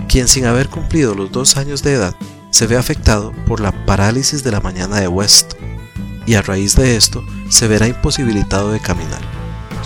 quien 0.09 0.29
sin 0.29 0.47
haber 0.47 0.69
cumplido 0.69 1.15
los 1.15 1.33
dos 1.33 1.57
años 1.57 1.83
de 1.83 1.95
edad 1.95 2.15
se 2.51 2.67
ve 2.67 2.77
afectado 2.77 3.33
por 3.47 3.61
la 3.61 3.73
parálisis 3.87 4.43
de 4.43 4.51
la 4.51 4.61
mañana 4.61 5.01
de 5.01 5.09
West, 5.09 5.55
y 6.27 6.35
a 6.35 6.43
raíz 6.43 6.75
de 6.75 6.97
esto 6.97 7.25
se 7.49 7.69
verá 7.69 7.87
imposibilitado 7.87 8.73
de 8.73 8.81
caminar. 8.81 9.21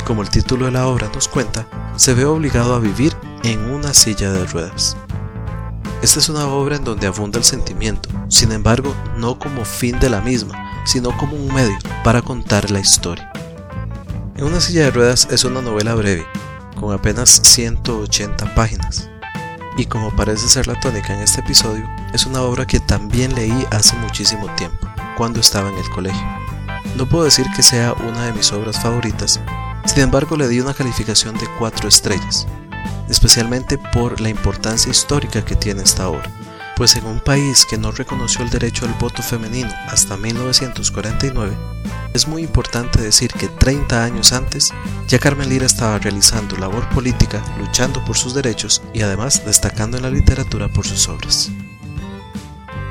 Como 0.05 0.23
el 0.23 0.31
título 0.31 0.67
de 0.67 0.73
la 0.73 0.87
obra 0.89 1.11
nos 1.15 1.29
cuenta, 1.29 1.67
se 1.97 2.15
ve 2.15 2.25
obligado 2.25 2.75
a 2.75 2.81
vivir 2.81 3.15
en 3.45 3.61
una 3.71 3.95
silla 3.95 4.33
de 4.33 4.45
ruedas. 4.47 4.97
Esta 6.03 6.19
es 6.19 6.29
una 6.29 6.47
obra 6.47 6.77
en 6.77 6.85
donde 6.85 7.07
abunda 7.07 7.39
el 7.39 7.45
sentimiento, 7.45 8.09
sin 8.29 8.53
embargo, 8.53 8.95
no 9.17 9.39
como 9.39 9.65
fin 9.65 10.01
de 10.01 10.09
la 10.09 10.21
misma, 10.21 10.83
sino 10.85 11.17
como 11.17 11.37
un 11.37 11.53
medio 11.53 11.77
para 12.03 12.23
contar 12.23 12.71
la 12.71 12.81
historia. 12.81 13.31
En 14.37 14.45
una 14.45 14.61
silla 14.61 14.85
de 14.85 14.91
ruedas 14.91 15.29
es 15.31 15.45
una 15.45 15.61
novela 15.61 15.95
breve, 15.95 16.27
con 16.75 16.95
apenas 16.95 17.43
180 17.45 18.55
páginas. 18.55 19.10
Y 19.77 19.87
como 19.87 20.15
parece 20.15 20.49
ser 20.49 20.67
la 20.67 20.79
tónica 20.79 21.15
en 21.15 21.21
este 21.21 21.41
episodio, 21.41 21.89
es 22.13 22.27
una 22.27 22.43
obra 22.43 22.67
que 22.67 22.81
también 22.81 23.35
leí 23.35 23.67
hace 23.71 23.97
muchísimo 23.97 24.53
tiempo, 24.57 24.89
cuando 25.17 25.41
estaba 25.41 25.69
en 25.71 25.79
el 25.79 25.91
colegio. 25.91 26.27
No 26.97 27.09
puedo 27.09 27.25
decir 27.25 27.47
que 27.55 27.63
sea 27.63 27.93
una 27.93 28.27
de 28.27 28.33
mis 28.33 28.53
obras 28.53 28.81
favoritas, 28.81 29.41
sin 29.87 30.03
embargo 30.03 30.37
le 30.37 30.49
di 30.49 30.61
una 30.61 30.75
calificación 30.75 31.37
de 31.39 31.47
4 31.59 31.89
estrellas, 31.89 32.47
especialmente 33.09 33.79
por 33.79 34.21
la 34.21 34.29
importancia 34.29 34.91
histórica 34.91 35.45
que 35.45 35.57
tiene 35.57 35.83
esta 35.83 36.09
obra 36.09 36.31
pues 36.81 36.97
en 36.97 37.05
un 37.05 37.21
país 37.21 37.67
que 37.67 37.77
no 37.77 37.93
reconoció 37.93 38.43
el 38.43 38.49
derecho 38.49 38.87
al 38.87 38.95
voto 38.95 39.23
femenino 39.23 39.69
hasta 39.89 40.17
1949, 40.17 41.55
es 42.15 42.27
muy 42.27 42.41
importante 42.41 43.03
decir 43.03 43.31
que 43.35 43.49
30 43.49 44.03
años 44.03 44.33
antes 44.33 44.71
ya 45.07 45.19
Carmen 45.19 45.51
Lira 45.51 45.67
estaba 45.67 45.99
realizando 45.99 46.57
labor 46.57 46.89
política, 46.89 47.45
luchando 47.59 48.03
por 48.07 48.17
sus 48.17 48.33
derechos 48.33 48.81
y 48.95 49.03
además 49.03 49.45
destacando 49.45 49.99
en 49.99 50.05
la 50.05 50.11
literatura 50.11 50.69
por 50.69 50.87
sus 50.87 51.07
obras. 51.11 51.51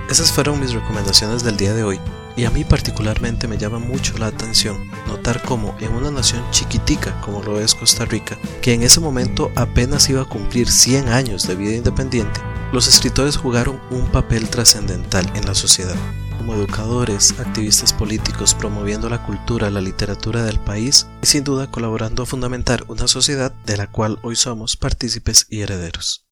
Esas 0.07 0.31
fueron 0.31 0.59
mis 0.59 0.73
recomendaciones 0.73 1.43
del 1.43 1.57
día 1.57 1.73
de 1.73 1.81
hoy, 1.81 1.99
y 2.37 2.45
a 2.45 2.51
mí 2.51 2.63
particularmente 2.65 3.47
me 3.47 3.57
llama 3.57 3.79
mucho 3.79 4.19
la 4.19 4.27
atención 4.27 4.87
notar 5.07 5.41
cómo 5.41 5.75
en 5.79 5.93
una 5.93 6.11
nación 6.11 6.43
chiquitica 6.51 7.19
como 7.21 7.41
lo 7.41 7.59
es 7.59 7.73
Costa 7.73 8.05
Rica, 8.05 8.37
que 8.61 8.71
en 8.71 8.83
ese 8.83 8.99
momento 8.99 9.51
apenas 9.55 10.07
iba 10.11 10.21
a 10.21 10.29
cumplir 10.29 10.69
100 10.69 11.09
años 11.09 11.47
de 11.47 11.55
vida 11.55 11.75
independiente, 11.75 12.39
los 12.71 12.87
escritores 12.87 13.37
jugaron 13.37 13.81
un 13.89 14.07
papel 14.11 14.49
trascendental 14.49 15.25
en 15.35 15.45
la 15.45 15.55
sociedad, 15.55 15.95
como 16.37 16.53
educadores, 16.53 17.39
activistas 17.39 17.93
políticos 17.93 18.53
promoviendo 18.53 19.09
la 19.09 19.25
cultura, 19.25 19.69
la 19.69 19.81
literatura 19.81 20.43
del 20.43 20.59
país 20.59 21.07
y 21.23 21.25
sin 21.25 21.43
duda 21.43 21.67
colaborando 21.67 22.23
a 22.23 22.25
fundamentar 22.25 22.83
una 22.87 23.07
sociedad 23.07 23.51
de 23.65 23.77
la 23.77 23.87
cual 23.87 24.19
hoy 24.21 24.35
somos 24.35 24.77
partícipes 24.77 25.47
y 25.49 25.61
herederos. 25.61 26.25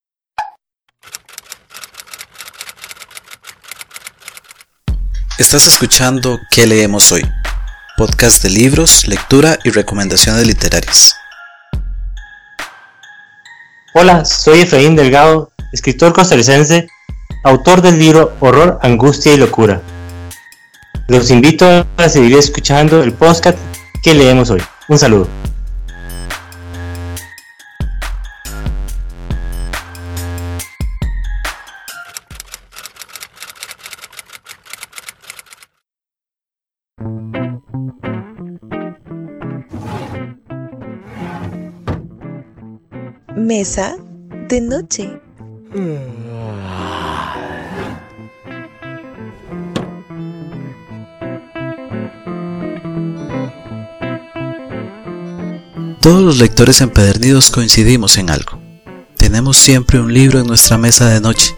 Estás 5.39 5.67
escuchando 5.67 6.39
¿Qué 6.51 6.65
leemos 6.65 7.11
hoy? 7.11 7.21
Podcast 7.95 8.43
de 8.43 8.51
libros, 8.51 9.07
lectura 9.07 9.57
y 9.63 9.71
recomendaciones 9.71 10.45
literarias. 10.45 11.15
Hola, 13.93 14.25
soy 14.25 14.61
Efraín 14.61 14.95
Delgado 14.95 15.51
escritor 15.73 16.13
costarricense, 16.13 16.87
autor 17.43 17.81
del 17.81 17.99
libro 17.99 18.33
Horror, 18.39 18.79
Angustia 18.81 19.33
y 19.33 19.37
Locura. 19.37 19.81
Los 21.07 21.31
invito 21.31 21.85
a 21.95 22.09
seguir 22.09 22.37
escuchando 22.37 23.01
el 23.01 23.13
podcast 23.13 23.57
que 24.03 24.13
leemos 24.13 24.49
hoy. 24.49 24.61
Un 24.89 24.99
saludo. 24.99 25.27
Mesa 43.35 43.95
de 44.49 44.59
noche. 44.59 45.26
Todos 56.01 56.23
los 56.23 56.37
lectores 56.39 56.79
empedernidos 56.81 57.51
coincidimos 57.51 58.17
en 58.17 58.29
algo. 58.29 58.59
Tenemos 59.17 59.57
siempre 59.57 59.99
un 59.99 60.13
libro 60.13 60.39
en 60.39 60.47
nuestra 60.47 60.77
mesa 60.77 61.09
de 61.09 61.19
noche. 61.19 61.55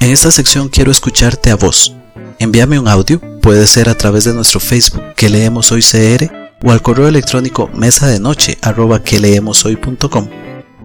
En 0.00 0.10
esta 0.10 0.30
sección 0.30 0.68
quiero 0.68 0.90
escucharte 0.90 1.50
a 1.50 1.56
vos. 1.56 1.94
Envíame 2.38 2.78
un 2.78 2.88
audio, 2.88 3.20
puede 3.40 3.66
ser 3.66 3.88
a 3.88 3.96
través 3.96 4.24
de 4.24 4.34
nuestro 4.34 4.60
Facebook 4.60 5.14
que 5.16 5.30
leemos 5.30 5.72
hoy 5.72 5.82
CR 5.82 6.30
o 6.62 6.72
al 6.72 6.82
correo 6.82 7.08
electrónico 7.08 7.68
mesa 7.74 8.06
de 8.06 8.20
noche 8.20 8.58
arroba 8.60 9.02
que 9.02 9.18
leemos 9.18 9.64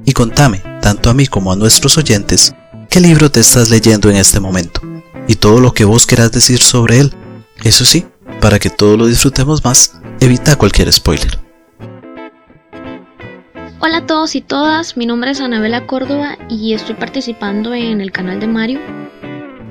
y 0.06 0.14
contame, 0.14 0.62
tanto 0.82 1.10
a 1.10 1.14
mí 1.14 1.28
como 1.28 1.52
a 1.52 1.56
nuestros 1.56 1.98
oyentes, 1.98 2.54
qué 2.90 3.00
libro 3.00 3.30
te 3.32 3.40
estás 3.40 3.70
leyendo 3.70 4.10
en 4.10 4.16
este 4.18 4.40
momento 4.40 4.80
y 5.28 5.36
todo 5.36 5.60
lo 5.60 5.74
que 5.74 5.86
vos 5.86 6.06
querás 6.06 6.32
decir 6.32 6.62
sobre 6.62 7.00
él. 7.00 7.14
Eso 7.64 7.84
sí, 7.84 8.06
para 8.40 8.60
que 8.60 8.70
todos 8.70 8.98
lo 8.98 9.08
disfrutemos 9.08 9.64
más, 9.64 10.00
evita 10.20 10.56
cualquier 10.56 10.92
spoiler. 10.94 11.40
Hola 13.80 13.98
a 13.98 14.06
todos 14.06 14.36
y 14.36 14.42
todas, 14.42 14.98
mi 14.98 15.06
nombre 15.06 15.32
es 15.32 15.42
Anabela 15.42 15.86
Córdoba 15.86 16.38
y 16.50 16.74
estoy 16.74 16.96
participando 16.96 17.74
en 17.74 18.02
el 18.02 18.12
canal 18.12 18.40
de 18.40 18.48
Mario. 18.48 18.80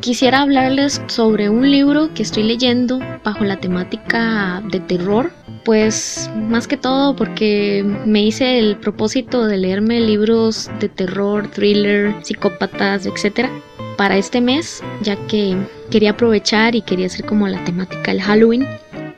Quisiera 0.05 0.43
hablarles 0.43 1.01
sobre 1.07 1.49
un 1.49 1.71
libro 1.71 2.13
que 2.13 2.23
estoy 2.23 2.43
leyendo 2.43 2.99
bajo 3.25 3.43
la 3.43 3.57
temática 3.57 4.63
de 4.71 4.79
terror 4.79 5.33
pues 5.65 6.31
más 6.37 6.69
que 6.69 6.77
todo 6.77 7.17
porque 7.17 7.83
me 8.05 8.23
hice 8.23 8.59
el 8.59 8.77
propósito 8.77 9.47
de 9.47 9.57
leerme 9.57 10.01
libros 10.01 10.71
de 10.79 10.91
terror, 10.91 11.51
thriller, 11.51 12.15
psicópatas, 12.23 13.07
etc. 13.07 13.49
para 13.97 14.19
este 14.19 14.43
mes, 14.43 14.83
ya 15.01 15.17
que 15.27 15.57
quería 15.91 16.11
aprovechar 16.11 16.75
y 16.75 16.83
quería 16.83 17.07
hacer 17.07 17.25
como 17.25 17.49
la 17.49 17.65
temática 17.65 18.13
del 18.13 18.21
Halloween. 18.21 18.67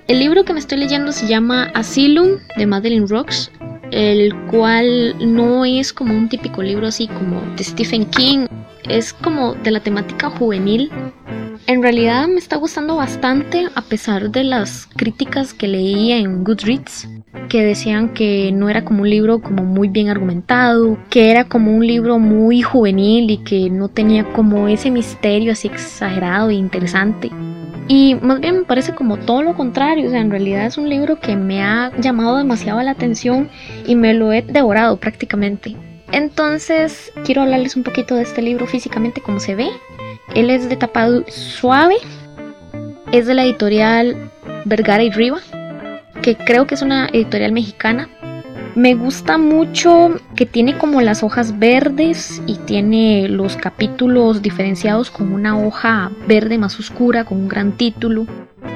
El 0.06 0.20
libro 0.20 0.44
que 0.44 0.52
me 0.52 0.60
estoy 0.60 0.78
leyendo 0.78 1.10
se 1.10 1.26
llama 1.26 1.64
Asylum 1.74 2.38
de 2.56 2.66
Madeline 2.66 3.08
Rocks, 3.08 3.50
el 3.90 4.34
cual 4.46 5.14
no 5.20 5.64
es 5.64 5.92
como 5.92 6.14
un 6.14 6.28
típico 6.28 6.62
libro 6.62 6.86
así 6.86 7.08
como 7.08 7.40
de 7.56 7.64
Stephen 7.64 8.06
King, 8.06 8.46
es 8.88 9.12
como 9.12 9.54
de 9.54 9.70
la 9.70 9.80
temática 9.80 10.30
juvenil 10.30 10.90
en 11.68 11.82
realidad 11.82 12.28
me 12.28 12.38
está 12.38 12.56
gustando 12.56 12.94
bastante 12.94 13.66
a 13.74 13.82
pesar 13.82 14.30
de 14.30 14.44
las 14.44 14.86
críticas 14.86 15.52
que 15.52 15.66
leía 15.66 16.16
en 16.16 16.44
Goodreads 16.44 17.08
que 17.48 17.64
decían 17.64 18.10
que 18.10 18.52
no 18.52 18.68
era 18.68 18.84
como 18.84 19.02
un 19.02 19.10
libro 19.10 19.40
como 19.40 19.64
muy 19.64 19.88
bien 19.88 20.08
argumentado, 20.08 20.96
que 21.10 21.30
era 21.30 21.44
como 21.44 21.72
un 21.72 21.86
libro 21.86 22.18
muy 22.18 22.62
juvenil 22.62 23.30
y 23.30 23.38
que 23.38 23.68
no 23.68 23.88
tenía 23.88 24.24
como 24.32 24.68
ese 24.68 24.90
misterio 24.90 25.52
así 25.52 25.68
exagerado 25.68 26.50
e 26.50 26.54
interesante. 26.54 27.30
Y 27.88 28.16
más 28.16 28.40
bien 28.40 28.58
me 28.58 28.64
parece 28.64 28.94
como 28.94 29.16
todo 29.16 29.42
lo 29.42 29.54
contrario, 29.54 30.08
o 30.08 30.10
sea, 30.10 30.20
en 30.20 30.30
realidad 30.30 30.66
es 30.66 30.76
un 30.76 30.88
libro 30.88 31.20
que 31.20 31.36
me 31.36 31.62
ha 31.62 31.92
llamado 31.98 32.36
demasiado 32.36 32.82
la 32.82 32.90
atención 32.90 33.48
y 33.86 33.94
me 33.94 34.12
lo 34.12 34.32
he 34.32 34.42
devorado 34.42 34.96
prácticamente. 34.96 35.76
Entonces, 36.12 37.12
quiero 37.24 37.42
hablarles 37.42 37.76
un 37.76 37.82
poquito 37.82 38.16
de 38.16 38.22
este 38.22 38.42
libro 38.42 38.66
físicamente, 38.66 39.20
como 39.20 39.40
se 39.40 39.54
ve. 39.54 39.68
Él 40.34 40.50
es 40.50 40.68
de 40.68 40.76
tapado 40.76 41.24
suave. 41.28 41.96
Es 43.12 43.26
de 43.26 43.34
la 43.34 43.44
editorial 43.44 44.30
Vergara 44.64 45.02
y 45.02 45.10
Riva, 45.10 45.38
que 46.22 46.36
creo 46.36 46.66
que 46.66 46.74
es 46.74 46.82
una 46.82 47.06
editorial 47.06 47.52
mexicana. 47.52 48.08
Me 48.76 48.94
gusta 48.94 49.38
mucho 49.38 50.16
que 50.34 50.44
tiene 50.44 50.76
como 50.76 51.00
las 51.00 51.22
hojas 51.22 51.58
verdes 51.58 52.42
y 52.46 52.56
tiene 52.56 53.26
los 53.26 53.56
capítulos 53.56 54.42
diferenciados 54.42 55.10
con 55.10 55.32
una 55.32 55.58
hoja 55.58 56.10
verde 56.28 56.58
más 56.58 56.78
oscura, 56.78 57.24
con 57.24 57.38
un 57.38 57.48
gran 57.48 57.72
título. 57.72 58.26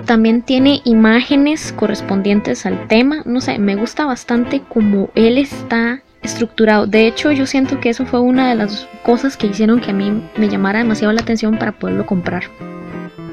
También 0.07 0.41
tiene 0.41 0.81
imágenes 0.85 1.75
correspondientes 1.75 2.65
al 2.65 2.89
tema. 2.89 3.21
No 3.27 3.43
sé, 3.43 3.59
me 3.59 3.77
gusta 3.77 4.07
bastante 4.07 4.63
como 4.63 5.11
él 5.15 5.37
está 5.37 6.03
estructurado. 6.23 6.87
De 6.87 7.07
hecho, 7.07 7.31
yo 7.31 7.45
siento 7.45 7.79
que 7.79 7.91
eso 7.91 8.07
fue 8.07 8.21
una 8.21 8.49
de 8.49 8.55
las 8.55 8.89
cosas 9.03 9.37
que 9.37 9.49
hicieron 9.49 9.83
que 9.83 9.91
a 9.91 9.95
mí 9.95 10.23
me 10.39 10.49
llamara 10.49 10.79
demasiado 10.79 11.13
la 11.13 11.21
atención 11.21 11.59
para 11.59 11.73
poderlo 11.73 12.07
comprar. 12.07 12.45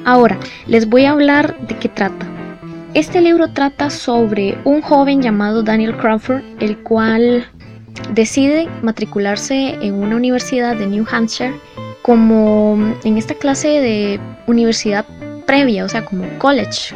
Ahora, 0.03 0.37
les 0.65 0.89
voy 0.89 1.05
a 1.05 1.11
hablar 1.11 1.57
de 1.65 1.77
qué 1.77 1.87
trata. 1.87 2.27
Este 2.93 3.21
libro 3.21 3.49
trata 3.49 3.89
sobre 3.89 4.57
un 4.63 4.81
joven 4.81 5.21
llamado 5.21 5.61
Daniel 5.61 5.95
Crawford, 5.97 6.41
el 6.59 6.77
cual 6.79 7.45
decide 8.13 8.67
matricularse 8.81 9.75
en 9.81 9.93
una 9.93 10.15
universidad 10.15 10.75
de 10.75 10.87
New 10.87 11.05
Hampshire 11.09 11.53
como 12.01 12.77
en 13.03 13.17
esta 13.17 13.33
clase 13.33 13.67
de 13.67 14.19
universidad 14.47 15.05
previa, 15.45 15.83
o 15.83 15.89
sea, 15.89 16.05
como 16.05 16.25
college. 16.39 16.95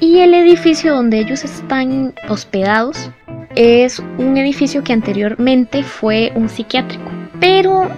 Y 0.00 0.18
el 0.18 0.34
edificio 0.34 0.94
donde 0.94 1.20
ellos 1.20 1.44
están 1.44 2.14
hospedados 2.28 3.10
es 3.54 4.00
un 4.18 4.36
edificio 4.36 4.82
que 4.82 4.92
anteriormente 4.92 5.82
fue 5.82 6.32
un 6.34 6.48
psiquiátrico. 6.48 7.10
Pero 7.40 7.88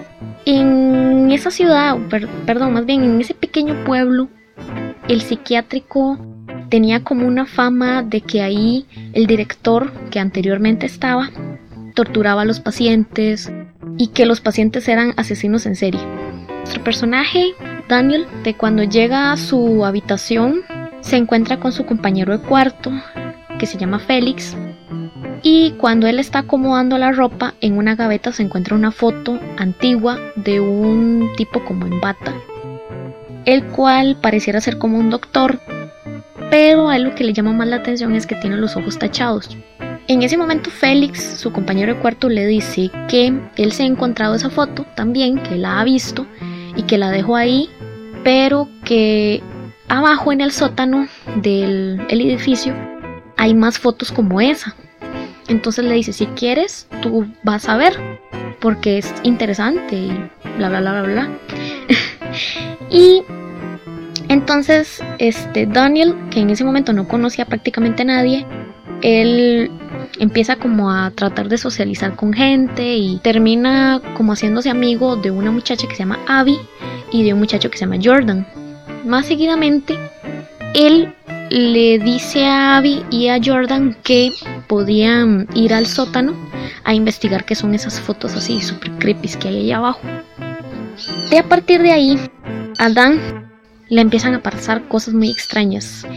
en 0.45 1.31
esa 1.31 1.51
ciudad, 1.51 1.97
perdón, 2.45 2.73
más 2.73 2.85
bien 2.85 3.03
en 3.03 3.21
ese 3.21 3.33
pequeño 3.33 3.83
pueblo, 3.83 4.29
el 5.07 5.21
psiquiátrico 5.21 6.17
tenía 6.71 7.03
como 7.03 7.27
una 7.27 7.45
fama 7.45 8.01
de 8.01 8.21
que 8.21 8.41
ahí 8.41 8.85
el 9.11 9.27
director 9.27 9.91
que 10.09 10.19
anteriormente 10.19 10.85
estaba 10.85 11.29
torturaba 11.93 12.43
a 12.43 12.45
los 12.45 12.61
pacientes 12.61 13.51
y 13.97 14.07
que 14.07 14.25
los 14.25 14.39
pacientes 14.39 14.87
eran 14.87 15.13
asesinos 15.17 15.65
en 15.65 15.75
serie. 15.75 15.99
Nuestro 16.59 16.81
personaje, 16.81 17.53
Daniel, 17.89 18.25
de 18.45 18.53
cuando 18.53 18.83
llega 18.83 19.33
a 19.33 19.37
su 19.37 19.85
habitación, 19.85 20.61
se 21.01 21.17
encuentra 21.17 21.59
con 21.59 21.73
su 21.73 21.85
compañero 21.85 22.37
de 22.37 22.43
cuarto, 22.43 22.89
que 23.59 23.65
se 23.65 23.77
llama 23.77 23.99
Félix, 23.99 24.55
y 25.43 25.71
cuando 25.71 26.07
él 26.07 26.19
está 26.19 26.39
acomodando 26.39 26.97
la 26.97 27.11
ropa, 27.11 27.53
en 27.59 27.77
una 27.77 27.95
gaveta 27.95 28.31
se 28.31 28.43
encuentra 28.43 28.75
una 28.75 28.91
foto 28.91 29.37
antigua 29.57 30.17
de 30.37 30.61
un 30.61 31.31
tipo 31.35 31.65
como 31.65 31.85
en 31.85 31.99
bata, 31.99 32.33
el 33.43 33.65
cual 33.65 34.17
pareciera 34.21 34.61
ser 34.61 34.77
como 34.77 34.97
un 34.97 35.09
doctor, 35.09 35.59
pero 36.51 36.89
a 36.89 36.97
él 36.97 37.03
lo 37.03 37.15
que 37.15 37.23
le 37.23 37.33
llama 37.33 37.53
más 37.53 37.67
la 37.69 37.77
atención 37.77 38.13
es 38.13 38.27
que 38.27 38.35
tiene 38.35 38.57
los 38.57 38.75
ojos 38.75 38.99
tachados. 38.99 39.57
En 40.07 40.21
ese 40.21 40.37
momento 40.37 40.69
Félix, 40.69 41.23
su 41.39 41.53
compañero 41.53 41.95
de 41.95 41.99
cuarto, 42.01 42.27
le 42.27 42.45
dice 42.45 42.91
que 43.07 43.33
él 43.55 43.71
se 43.71 43.83
ha 43.83 43.85
encontrado 43.85 44.35
esa 44.35 44.49
foto 44.49 44.85
también, 44.95 45.41
que 45.41 45.55
la 45.55 45.79
ha 45.79 45.83
visto 45.85 46.27
y 46.75 46.83
que 46.83 46.97
la 46.97 47.09
dejó 47.09 47.37
ahí, 47.37 47.69
pero 48.25 48.67
que 48.83 49.41
abajo 49.87 50.33
en 50.33 50.41
el 50.41 50.51
sótano 50.51 51.07
del 51.37 52.01
edificio 52.09 52.75
hay 53.37 53.53
más 53.53 53.79
fotos 53.79 54.11
como 54.11 54.41
esa. 54.41 54.75
Entonces 55.47 55.85
le 55.85 55.95
dice, 55.95 56.11
si 56.11 56.25
quieres, 56.27 56.87
tú 57.01 57.25
vas 57.43 57.69
a 57.69 57.77
ver, 57.77 57.97
porque 58.59 58.97
es 58.97 59.13
interesante 59.23 59.95
y 59.95 60.29
bla, 60.57 60.67
bla, 60.67 60.81
bla, 60.81 61.01
bla, 61.01 61.13
bla. 61.13 61.29
y 62.89 63.23
entonces, 64.31 65.03
este 65.19 65.65
Daniel, 65.65 66.15
que 66.29 66.39
en 66.39 66.49
ese 66.49 66.63
momento 66.63 66.93
no 66.93 67.07
conocía 67.07 67.45
prácticamente 67.45 68.03
a 68.03 68.05
nadie, 68.05 68.45
él 69.01 69.69
empieza 70.19 70.55
como 70.55 70.89
a 70.89 71.11
tratar 71.11 71.49
de 71.49 71.57
socializar 71.57 72.15
con 72.15 72.31
gente 72.31 72.95
y 72.95 73.17
termina 73.17 74.01
como 74.15 74.31
haciéndose 74.31 74.69
amigo 74.69 75.17
de 75.17 75.31
una 75.31 75.51
muchacha 75.51 75.85
que 75.85 75.95
se 75.95 76.03
llama 76.03 76.19
Abby 76.27 76.57
y 77.11 77.23
de 77.23 77.33
un 77.33 77.39
muchacho 77.39 77.69
que 77.69 77.77
se 77.77 77.85
llama 77.85 78.01
Jordan. 78.01 78.47
Más 79.05 79.25
seguidamente, 79.25 79.97
él 80.75 81.13
le 81.49 81.99
dice 81.99 82.45
a 82.45 82.77
Abby 82.77 83.03
y 83.09 83.27
a 83.27 83.37
Jordan 83.43 83.97
que 84.01 84.31
podían 84.67 85.47
ir 85.53 85.73
al 85.73 85.87
sótano 85.87 86.33
a 86.85 86.93
investigar 86.93 87.43
qué 87.43 87.55
son 87.55 87.75
esas 87.75 87.99
fotos 87.99 88.33
así 88.35 88.61
super 88.61 88.91
creepy 88.91 89.27
que 89.27 89.49
hay 89.49 89.57
ahí 89.57 89.71
abajo. 89.73 89.99
Y 91.29 91.35
a 91.35 91.43
partir 91.43 91.81
de 91.81 91.91
ahí, 91.91 92.19
a 92.77 92.89
Dan 92.89 93.50
le 93.91 93.99
empiezan 93.99 94.33
a 94.33 94.41
pasar 94.41 94.87
cosas 94.87 95.13
muy 95.13 95.29
extrañas. 95.29 96.07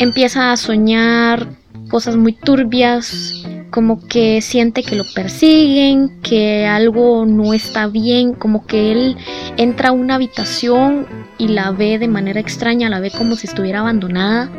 Empieza 0.00 0.50
a 0.50 0.56
soñar 0.56 1.46
cosas 1.88 2.16
muy 2.16 2.32
turbias, 2.32 3.46
como 3.70 4.04
que 4.08 4.40
siente 4.40 4.82
que 4.82 4.96
lo 4.96 5.04
persiguen, 5.14 6.20
que 6.22 6.66
algo 6.66 7.24
no 7.24 7.54
está 7.54 7.86
bien, 7.86 8.34
como 8.34 8.66
que 8.66 8.90
él 8.90 9.16
entra 9.56 9.90
a 9.90 9.92
una 9.92 10.16
habitación 10.16 11.06
y 11.38 11.48
la 11.48 11.70
ve 11.70 12.00
de 12.00 12.08
manera 12.08 12.40
extraña, 12.40 12.90
la 12.90 12.98
ve 12.98 13.12
como 13.12 13.36
si 13.36 13.46
estuviera 13.46 13.78
abandonada 13.78 14.50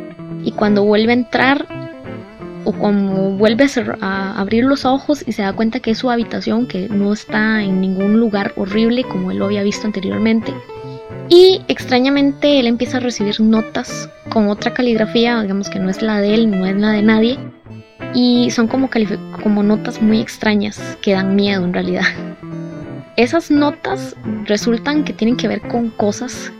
y 0.42 0.52
cuando 0.52 0.82
vuelve 0.82 1.12
a 1.12 1.16
entrar 1.16 1.66
o 2.64 2.72
como 2.72 3.36
vuelve 3.36 3.66
a, 4.00 4.40
abrir 4.40 4.64
los 4.64 4.86
ojos 4.86 5.22
y 5.26 5.32
se 5.32 5.42
da 5.42 5.52
cuenta 5.52 5.80
que 5.80 5.90
es 5.90 5.98
su 5.98 6.10
habitación, 6.10 6.66
que 6.66 6.88
no 6.88 7.12
está 7.12 7.62
en 7.62 7.82
ningún 7.82 8.18
lugar 8.18 8.54
horrible 8.56 9.04
como 9.04 9.30
él 9.30 9.38
lo 9.38 9.44
había 9.44 9.62
visto 9.62 9.86
anteriormente. 9.86 10.54
Y 11.28 11.62
extrañamente 11.68 12.60
él 12.60 12.66
empieza 12.66 12.98
a 12.98 13.00
recibir 13.00 13.40
notas 13.40 14.08
con 14.28 14.48
otra 14.48 14.72
caligrafía, 14.72 15.42
digamos 15.42 15.70
que 15.70 15.78
no 15.78 15.90
es 15.90 16.02
la 16.02 16.20
de 16.20 16.34
él, 16.34 16.50
no 16.50 16.66
es 16.66 16.76
la 16.76 16.90
de 16.90 17.02
nadie. 17.02 17.38
Y 18.14 18.50
son 18.50 18.68
como, 18.68 18.88
como 19.42 19.62
notas 19.62 20.00
muy 20.00 20.20
extrañas 20.20 20.98
que 21.02 21.12
dan 21.12 21.34
miedo 21.34 21.64
en 21.64 21.72
realidad. 21.72 22.06
Esas 23.16 23.50
notas 23.50 24.14
resultan 24.44 25.04
que 25.04 25.12
tienen 25.12 25.36
que 25.36 25.48
ver 25.48 25.62
con 25.62 25.90
cosas 25.90 26.52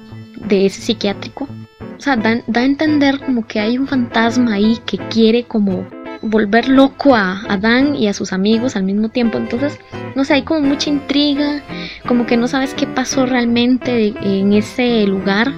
de 0.48 0.66
ese 0.66 0.80
psiquiátrico 0.80 1.48
o 1.96 2.00
sea, 2.00 2.16
da, 2.16 2.30
a 2.30 2.64
entender 2.64 3.18
como 3.20 3.46
que 3.46 3.58
hay 3.58 3.78
un 3.78 3.86
fantasma 3.86 4.54
ahí 4.54 4.78
que 4.86 4.98
quiere 5.08 5.44
como 5.44 5.86
volver 6.26 6.68
loco 6.68 7.14
a, 7.14 7.56
Dan 7.60 7.94
y 7.94 8.08
a 8.08 8.12
sus 8.12 8.32
amigos 8.32 8.76
al 8.76 8.84
mismo 8.84 9.08
tiempo. 9.08 9.38
Entonces, 9.38 9.78
no 10.14 10.24
sé, 10.24 10.34
hay 10.34 10.42
como 10.42 10.60
mucha 10.60 10.90
intriga, 10.90 11.62
como 12.06 12.26
que 12.26 12.36
no 12.36 12.48
sabes 12.48 12.74
qué 12.74 12.86
pasó 12.86 13.26
realmente 13.26 14.14
en 14.22 14.52
ese 14.52 15.06
lugar 15.06 15.52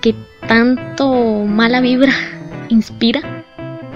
que 0.00 0.14
tanto 0.46 1.44
mala 1.44 1.80
vibra 1.80 2.12
inspira. 2.68 3.44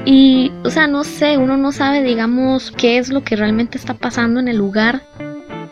Y, 0.05 0.51
o 0.64 0.70
sea, 0.70 0.88
no 0.88 1.05
sé, 1.05 1.38
uno 1.38 1.57
no 1.57 1.70
sabe, 1.70 2.03
digamos, 2.03 2.72
qué 2.72 2.98
es 2.98 3.11
lo 3.11 3.22
que 3.22 3.37
realmente 3.37 3.79
está 3.79 3.94
pasando 3.94 4.40
en 4.40 4.48
el 4.48 4.57
lugar. 4.57 5.03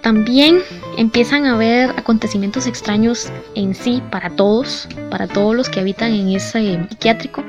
También 0.03 0.61
empiezan 0.97 1.47
a 1.47 1.55
haber 1.55 1.91
acontecimientos 1.91 2.67
extraños 2.67 3.31
en 3.55 3.75
sí 3.75 4.03
para 4.11 4.31
todos, 4.31 4.89
para 5.11 5.27
todos 5.27 5.55
los 5.55 5.69
que 5.69 5.81
habitan 5.81 6.13
en 6.13 6.31
ese 6.31 6.87
psiquiátrico. 6.89 7.45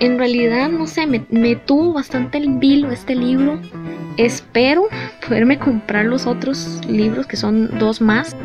En 0.00 0.18
realidad, 0.18 0.68
no 0.70 0.86
sé, 0.86 1.06
me, 1.06 1.56
tuvo 1.56 1.92
bastante 1.92 2.38
el 2.38 2.58
vilo 2.58 2.90
este 2.90 3.14
libro. 3.14 3.60
Espero 4.16 4.88
poderme 5.26 5.58
comprar 5.58 6.04
los 6.06 6.26
otros 6.26 6.80
libros, 6.88 7.26
que 7.26 7.36
son 7.36 7.78
dos 7.78 8.00
más. 8.00 8.36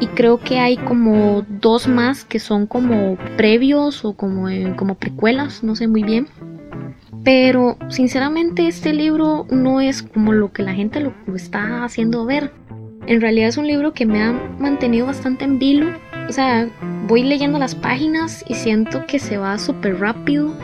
Y 0.00 0.06
creo 0.08 0.38
que 0.38 0.58
hay 0.58 0.76
como 0.76 1.44
dos 1.48 1.86
más 1.86 2.24
que 2.24 2.38
son 2.38 2.66
como 2.66 3.16
previos 3.36 4.04
o 4.04 4.14
como, 4.14 4.46
como 4.76 4.96
precuelas, 4.96 5.62
no 5.62 5.76
sé 5.76 5.88
muy 5.88 6.02
bien. 6.02 6.26
Pero 7.22 7.78
sinceramente 7.88 8.66
este 8.66 8.92
libro 8.92 9.46
no 9.50 9.80
es 9.80 10.02
como 10.02 10.32
lo 10.32 10.52
que 10.52 10.62
la 10.62 10.74
gente 10.74 11.00
lo 11.00 11.14
está 11.34 11.84
haciendo 11.84 12.26
ver 12.26 12.52
en 13.06 13.20
realidad 13.20 13.48
es 13.48 13.56
un 13.58 13.66
libro 13.66 13.92
que 13.92 14.06
me 14.06 14.22
ha 14.22 14.32
mantenido 14.58 15.06
bastante 15.06 15.44
en 15.44 15.58
vilo. 15.58 15.86
O 16.28 16.32
sea, 16.32 16.68
voy 17.06 17.22
leyendo 17.22 17.58
las 17.58 17.74
páginas 17.74 18.44
y 18.48 18.54
siento 18.54 19.06
que 19.06 19.18
se 19.18 19.36
va 19.36 19.58
súper 19.58 20.00
rápido. 20.00 20.54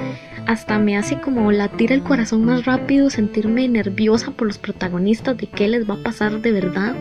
Hasta 0.47 0.79
me 0.79 0.97
hace 0.97 1.21
como 1.21 1.53
latir 1.53 1.93
el 1.93 2.03
corazón 2.03 2.45
más 2.45 2.65
rápido, 2.65 3.11
sentirme 3.11 3.69
nerviosa 3.69 4.31
por 4.31 4.47
los 4.47 4.59
protagonistas 4.59 5.37
de 5.37 5.47
qué 5.47 5.69
les 5.69 5.89
va 5.89 5.95
a 5.95 6.03
pasar 6.03 6.41
de 6.41 6.53
verdad. 6.53 6.95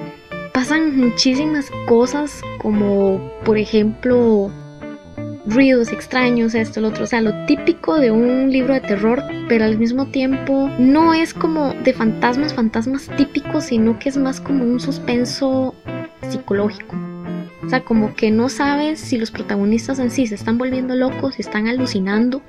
Pasan 0.54 0.98
muchísimas 0.98 1.72
cosas 1.88 2.41
como, 2.60 3.32
por 3.45 3.58
ejemplo, 3.58 4.52
ruidos 5.45 5.91
extraños, 5.91 6.54
esto, 6.54 6.82
lo 6.82 6.89
otro, 6.89 7.06
o 7.06 7.08
sea, 7.08 7.22
lo 7.22 7.45
típico 7.45 7.95
de 7.95 8.12
un 8.12 8.52
libro 8.52 8.74
de 8.74 8.82
terror, 8.82 9.24
pero 9.48 9.65
al 9.65 9.78
mismo 9.78 10.08
tiempo 10.08 10.69
no 10.78 11.13
es 11.13 11.34
como 11.34 11.74
de 11.74 11.93
fantasmas, 11.93 12.54
fantasmas 12.54 13.10
típicos, 13.17 13.65
sino 13.65 13.98
que 14.00 14.10
es 14.10 14.17
más 14.17 14.41
como 14.41 14.65
un 14.65 14.80
suspenso 14.80 15.74
psicológico. 16.30 17.09
O 17.69 17.71
sea, 17.71 17.86
como 17.86 18.15
que 18.15 18.32
no 18.32 18.49
sabes 18.49 18.99
si 18.99 19.19
los 19.19 19.29
protagonistas 19.29 19.99
en 19.99 20.10
sí 20.10 20.25
se 20.25 20.34
están 20.34 20.58
volviendo 20.58 20.95
locos, 20.95 21.36
si 21.36 21.43
están 21.43 21.67
alucinando, 21.67 22.41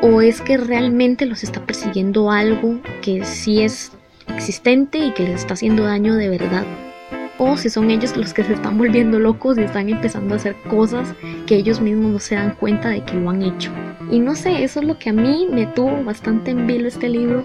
o 0.00 0.20
es 0.20 0.40
que 0.40 0.56
realmente 0.56 1.26
los 1.26 1.42
está 1.42 1.66
persiguiendo 1.66 2.30
algo 2.30 2.78
que 3.02 3.24
sí 3.24 3.62
es 3.62 3.90
existente 4.28 4.98
y 4.98 5.12
que 5.12 5.24
les 5.24 5.40
está 5.40 5.54
haciendo 5.54 5.82
daño 5.82 6.14
de 6.14 6.28
verdad 6.28 6.64
o 7.38 7.56
si 7.56 7.68
son 7.68 7.90
ellos 7.90 8.16
los 8.16 8.32
que 8.32 8.44
se 8.44 8.52
están 8.52 8.78
volviendo 8.78 9.18
locos 9.18 9.58
y 9.58 9.62
están 9.62 9.88
empezando 9.88 10.34
a 10.34 10.36
hacer 10.36 10.54
cosas 10.70 11.12
que 11.48 11.56
ellos 11.56 11.80
mismos 11.80 12.12
no 12.12 12.18
se 12.20 12.36
dan 12.36 12.54
cuenta 12.54 12.90
de 12.90 13.02
que 13.02 13.14
lo 13.14 13.30
han 13.30 13.42
hecho. 13.42 13.72
Y 14.08 14.20
no 14.20 14.36
sé, 14.36 14.62
eso 14.62 14.78
es 14.78 14.86
lo 14.86 15.00
que 15.00 15.10
a 15.10 15.12
mí 15.12 15.48
me 15.50 15.66
tuvo 15.66 16.04
bastante 16.04 16.52
en 16.52 16.68
vilo 16.68 16.86
este 16.86 17.08
libro. 17.08 17.44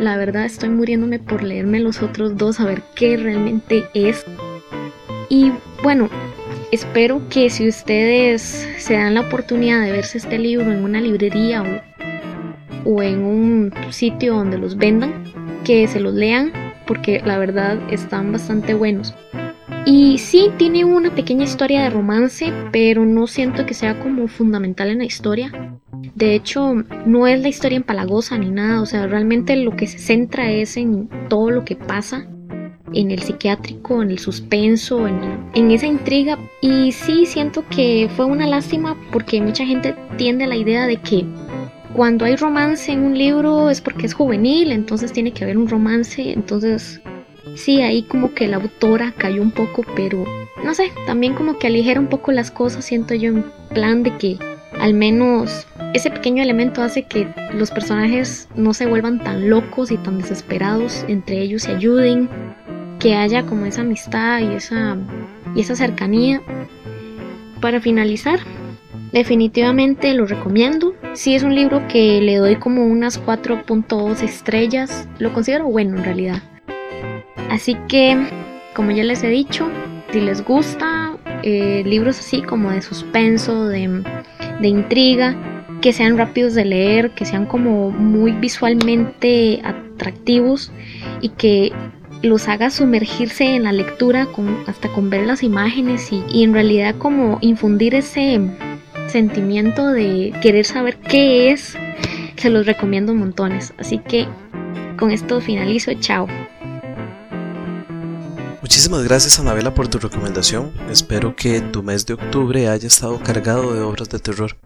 La 0.00 0.16
verdad 0.16 0.46
estoy 0.46 0.70
muriéndome 0.70 1.18
por 1.18 1.42
leerme 1.42 1.78
los 1.78 2.02
otros 2.02 2.38
dos 2.38 2.58
a 2.58 2.64
ver 2.64 2.82
qué 2.94 3.18
realmente 3.18 3.84
es. 3.92 4.24
Y 5.28 5.52
bueno, 5.82 6.08
espero 6.72 7.22
que 7.28 7.50
si 7.50 7.68
ustedes 7.68 8.68
se 8.78 8.94
dan 8.94 9.14
la 9.14 9.22
oportunidad 9.22 9.80
de 9.82 9.92
verse 9.92 10.18
este 10.18 10.38
libro 10.38 10.70
en 10.70 10.84
una 10.84 11.00
librería 11.00 11.82
o, 12.84 13.02
en 13.02 13.22
un 13.22 13.72
sitio 13.90 14.34
donde 14.34 14.58
los 14.58 14.76
vendan, 14.76 15.24
que 15.64 15.86
se 15.88 16.00
los 16.00 16.14
lean 16.14 16.52
porque 16.86 17.20
la 17.24 17.38
verdad 17.38 17.78
están 17.90 18.32
bastante 18.32 18.74
buenos. 18.74 19.14
Y 19.84 20.18
sí, 20.18 20.50
tiene 20.56 20.84
una 20.84 21.14
pequeña 21.14 21.44
historia 21.44 21.82
de 21.82 21.90
romance, 21.90 22.52
pero 22.72 23.04
no 23.04 23.26
siento 23.26 23.64
que 23.64 23.74
sea 23.74 23.98
como 24.00 24.28
fundamental 24.28 24.88
en 24.88 24.98
la 24.98 25.04
historia. 25.04 25.52
De 26.14 26.34
hecho, 26.34 26.74
no 27.06 27.26
es 27.26 27.40
la 27.40 27.48
historia 27.48 27.76
empalagosa 27.76 28.36
ni 28.36 28.50
nada, 28.50 28.82
o 28.82 28.86
sea, 28.86 29.06
realmente 29.06 29.56
lo 29.56 29.76
que 29.76 29.86
se 29.86 29.98
centra 29.98 30.50
es 30.50 30.76
en 30.76 31.08
todo 31.28 31.50
lo 31.50 31.64
que 31.64 31.76
pasa 31.76 32.26
en 32.92 33.10
el 33.10 33.22
psiquiátrico, 33.22 34.02
en 34.02 34.10
el 34.10 34.18
suspenso, 34.18 35.06
en, 35.06 35.20
en, 35.54 35.70
esa 35.70 35.86
intriga. 35.86 36.38
Y 36.60 36.92
sí 36.92 37.26
siento 37.26 37.64
que 37.68 38.08
fue 38.16 38.26
una 38.26 38.46
lástima 38.46 38.96
porque 39.12 39.40
mucha 39.40 39.64
gente 39.64 39.94
tiende 40.16 40.44
a 40.44 40.48
la 40.48 40.56
idea 40.56 40.86
de 40.86 40.96
que 40.96 41.24
cuando 41.94 42.24
hay 42.24 42.36
romance 42.36 42.92
en 42.92 43.02
un 43.02 43.18
libro 43.18 43.70
es 43.70 43.80
porque 43.80 44.06
es 44.06 44.14
juvenil, 44.14 44.72
entonces 44.72 45.12
tiene 45.12 45.32
que 45.32 45.44
haber 45.44 45.58
un 45.58 45.68
romance, 45.68 46.32
entonces 46.32 47.00
sí, 47.56 47.80
ahí 47.80 48.02
como 48.02 48.34
que 48.34 48.46
la 48.46 48.56
autora 48.56 49.12
cayó 49.16 49.42
un 49.42 49.50
poco, 49.50 49.82
pero 49.96 50.24
no 50.62 50.74
sé, 50.74 50.92
también 51.06 51.34
como 51.34 51.58
que 51.58 51.66
aligera 51.66 52.00
un 52.00 52.08
poco 52.08 52.30
las 52.32 52.50
cosas, 52.50 52.84
siento 52.84 53.14
yo 53.14 53.30
en 53.30 53.44
plan 53.70 54.02
de 54.02 54.16
que 54.16 54.38
al 54.78 54.94
menos 54.94 55.66
ese 55.94 56.10
pequeño 56.10 56.42
elemento 56.42 56.82
hace 56.82 57.04
que 57.04 57.32
los 57.54 57.70
personajes 57.70 58.48
no 58.54 58.74
se 58.74 58.86
vuelvan 58.86 59.22
tan 59.22 59.48
locos 59.48 59.90
y 59.90 59.96
tan 59.96 60.18
desesperados, 60.18 61.04
entre 61.08 61.40
ellos 61.40 61.62
se 61.62 61.72
ayuden, 61.72 62.28
que 62.98 63.14
haya 63.14 63.44
como 63.46 63.66
esa 63.66 63.82
amistad 63.82 64.40
y 64.40 64.54
esa, 64.54 64.96
y 65.54 65.60
esa 65.60 65.76
cercanía. 65.76 66.40
para 67.60 67.80
finalizar, 67.80 68.38
definitivamente 69.12 70.14
lo 70.14 70.26
recomiendo. 70.26 70.94
Si 71.14 71.34
es 71.34 71.42
un 71.42 71.54
libro 71.54 71.82
que 71.88 72.20
le 72.20 72.36
doy 72.36 72.56
como 72.56 72.86
unas 72.86 73.20
4.2 73.24 74.22
estrellas, 74.22 75.08
lo 75.18 75.32
considero 75.32 75.66
bueno 75.66 75.96
en 75.96 76.04
realidad. 76.04 76.42
Así 77.50 77.76
que, 77.88 78.16
como 78.74 78.92
ya 78.92 79.02
les 79.02 79.24
he 79.24 79.28
dicho, 79.28 79.68
si 80.12 80.20
les 80.20 80.44
gusta 80.44 81.16
eh, 81.42 81.82
libros 81.84 82.20
así 82.20 82.42
como 82.42 82.70
de 82.70 82.82
suspenso, 82.82 83.66
de, 83.66 84.04
de 84.60 84.68
intriga, 84.68 85.36
que 85.80 85.92
sean 85.92 86.16
rápidos 86.18 86.54
de 86.54 86.64
leer, 86.64 87.10
que 87.10 87.24
sean 87.24 87.46
como 87.46 87.90
muy 87.90 88.32
visualmente 88.32 89.60
atractivos 89.64 90.72
y 91.20 91.30
que 91.30 91.72
los 92.22 92.48
haga 92.48 92.70
sumergirse 92.70 93.54
en 93.54 93.64
la 93.64 93.72
lectura 93.72 94.28
hasta 94.66 94.88
con 94.88 95.10
ver 95.10 95.26
las 95.26 95.42
imágenes 95.42 96.12
y, 96.12 96.24
y 96.28 96.42
en 96.42 96.52
realidad 96.52 96.94
como 96.98 97.38
infundir 97.40 97.94
ese 97.94 98.40
sentimiento 99.08 99.88
de 99.88 100.34
querer 100.42 100.64
saber 100.64 100.98
qué 100.98 101.50
es, 101.50 101.76
se 102.36 102.50
los 102.50 102.66
recomiendo 102.66 103.14
montones. 103.14 103.72
Así 103.78 103.98
que 103.98 104.28
con 104.98 105.10
esto 105.10 105.40
finalizo, 105.40 105.92
chao. 105.94 106.26
Muchísimas 108.60 109.02
gracias 109.04 109.38
Anabela 109.38 109.72
por 109.72 109.88
tu 109.88 109.98
recomendación. 109.98 110.72
Espero 110.90 111.34
que 111.34 111.60
tu 111.60 111.82
mes 111.82 112.04
de 112.04 112.14
octubre 112.14 112.68
haya 112.68 112.86
estado 112.86 113.18
cargado 113.22 113.72
de 113.72 113.80
obras 113.80 114.08
de 114.08 114.18
terror. 114.18 114.58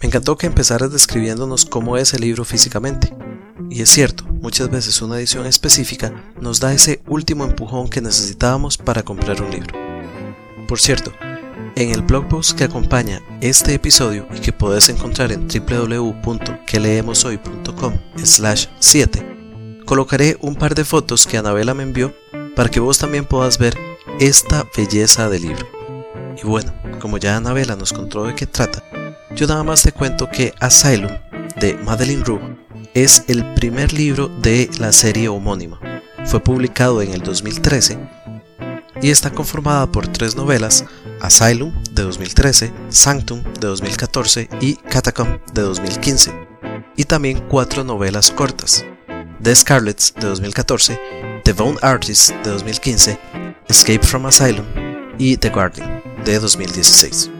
Me 0.00 0.08
encantó 0.08 0.36
que 0.36 0.46
empezaras 0.46 0.92
describiéndonos 0.92 1.64
cómo 1.64 1.96
es 1.96 2.14
el 2.14 2.20
libro 2.20 2.44
físicamente. 2.44 3.12
Y 3.72 3.80
es 3.80 3.88
cierto, 3.88 4.24
muchas 4.24 4.68
veces 4.68 5.00
una 5.00 5.16
edición 5.16 5.46
específica 5.46 6.12
nos 6.38 6.60
da 6.60 6.74
ese 6.74 7.00
último 7.06 7.44
empujón 7.44 7.88
que 7.88 8.02
necesitábamos 8.02 8.76
para 8.76 9.02
comprar 9.02 9.40
un 9.40 9.50
libro. 9.50 9.74
Por 10.68 10.78
cierto, 10.78 11.10
en 11.74 11.88
el 11.88 12.02
blog 12.02 12.28
post 12.28 12.52
que 12.52 12.64
acompaña 12.64 13.22
este 13.40 13.72
episodio 13.72 14.28
y 14.36 14.40
que 14.40 14.52
puedes 14.52 14.90
encontrar 14.90 15.32
en 15.32 15.48
www.queleemoshoy.com 15.48 17.94
slash 18.22 18.66
7, 18.78 19.80
colocaré 19.86 20.36
un 20.42 20.54
par 20.54 20.74
de 20.74 20.84
fotos 20.84 21.26
que 21.26 21.38
Anabela 21.38 21.72
me 21.72 21.84
envió 21.84 22.14
para 22.54 22.68
que 22.68 22.78
vos 22.78 22.98
también 22.98 23.24
puedas 23.24 23.56
ver 23.56 23.74
esta 24.20 24.66
belleza 24.76 25.30
del 25.30 25.44
libro. 25.44 25.66
Y 26.36 26.42
bueno, 26.46 26.74
como 27.00 27.16
ya 27.16 27.38
Anabela 27.38 27.74
nos 27.74 27.94
contó 27.94 28.24
de 28.24 28.34
qué 28.34 28.46
trata, 28.46 28.84
yo 29.34 29.46
nada 29.46 29.64
más 29.64 29.82
te 29.82 29.92
cuento 29.92 30.28
que 30.30 30.52
Asylum 30.60 31.12
de 31.58 31.72
Madeleine 31.82 32.22
Roux 32.22 32.51
es 32.94 33.24
el 33.28 33.54
primer 33.54 33.92
libro 33.92 34.28
de 34.28 34.70
la 34.78 34.92
serie 34.92 35.28
homónima. 35.28 35.80
Fue 36.24 36.40
publicado 36.40 37.00
en 37.02 37.12
el 37.12 37.22
2013 37.22 37.98
y 39.00 39.10
está 39.10 39.30
conformada 39.30 39.90
por 39.90 40.06
tres 40.06 40.36
novelas, 40.36 40.84
Asylum 41.20 41.72
de 41.90 42.02
2013, 42.02 42.72
Sanctum 42.90 43.42
de 43.42 43.66
2014 43.66 44.48
y 44.60 44.74
Catacomb 44.76 45.40
de 45.52 45.62
2015, 45.62 46.32
y 46.96 47.04
también 47.04 47.42
cuatro 47.48 47.82
novelas 47.82 48.30
cortas, 48.30 48.84
The 49.42 49.54
Scarlets 49.56 50.14
de 50.14 50.28
2014, 50.28 51.00
The 51.42 51.52
Bone 51.52 51.78
Artist 51.82 52.30
de 52.44 52.50
2015, 52.50 53.18
Escape 53.68 54.06
from 54.06 54.26
Asylum 54.26 54.66
y 55.18 55.36
The 55.36 55.48
Guardian 55.48 56.02
de 56.24 56.38
2016. 56.38 57.30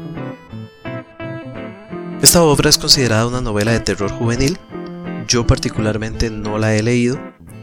Esta 2.23 2.43
obra 2.43 2.71
es 2.71 2.79
considerada 2.79 3.27
una 3.27 3.41
novela 3.41 3.73
de 3.73 3.81
terror 3.81 4.11
juvenil 4.11 4.59
yo 5.27 5.47
particularmente 5.47 6.31
no 6.31 6.59
la 6.59 6.75
he 6.75 6.83
leído, 6.83 7.19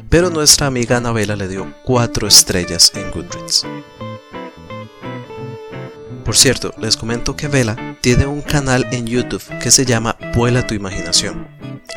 pero 0.10 0.30
nuestra 0.30 0.68
amiga 0.68 0.98
Anabela 0.98 1.36
le 1.36 1.48
dio 1.48 1.74
4 1.84 2.28
estrellas 2.28 2.92
en 2.96 3.12
Goodreads. 3.12 3.66
Por 6.26 6.36
cierto, 6.36 6.74
les 6.78 6.96
comento 6.96 7.36
que 7.36 7.48
Vela 7.48 7.98
tiene 8.02 8.26
un 8.28 8.42
canal 8.42 8.86
en 8.92 9.08
YouTube 9.08 9.44
que 9.62 9.72
se 9.72 9.86
llama 9.86 10.16
Vuela 10.36 10.68
tu 10.68 10.76
imaginación 10.76 11.48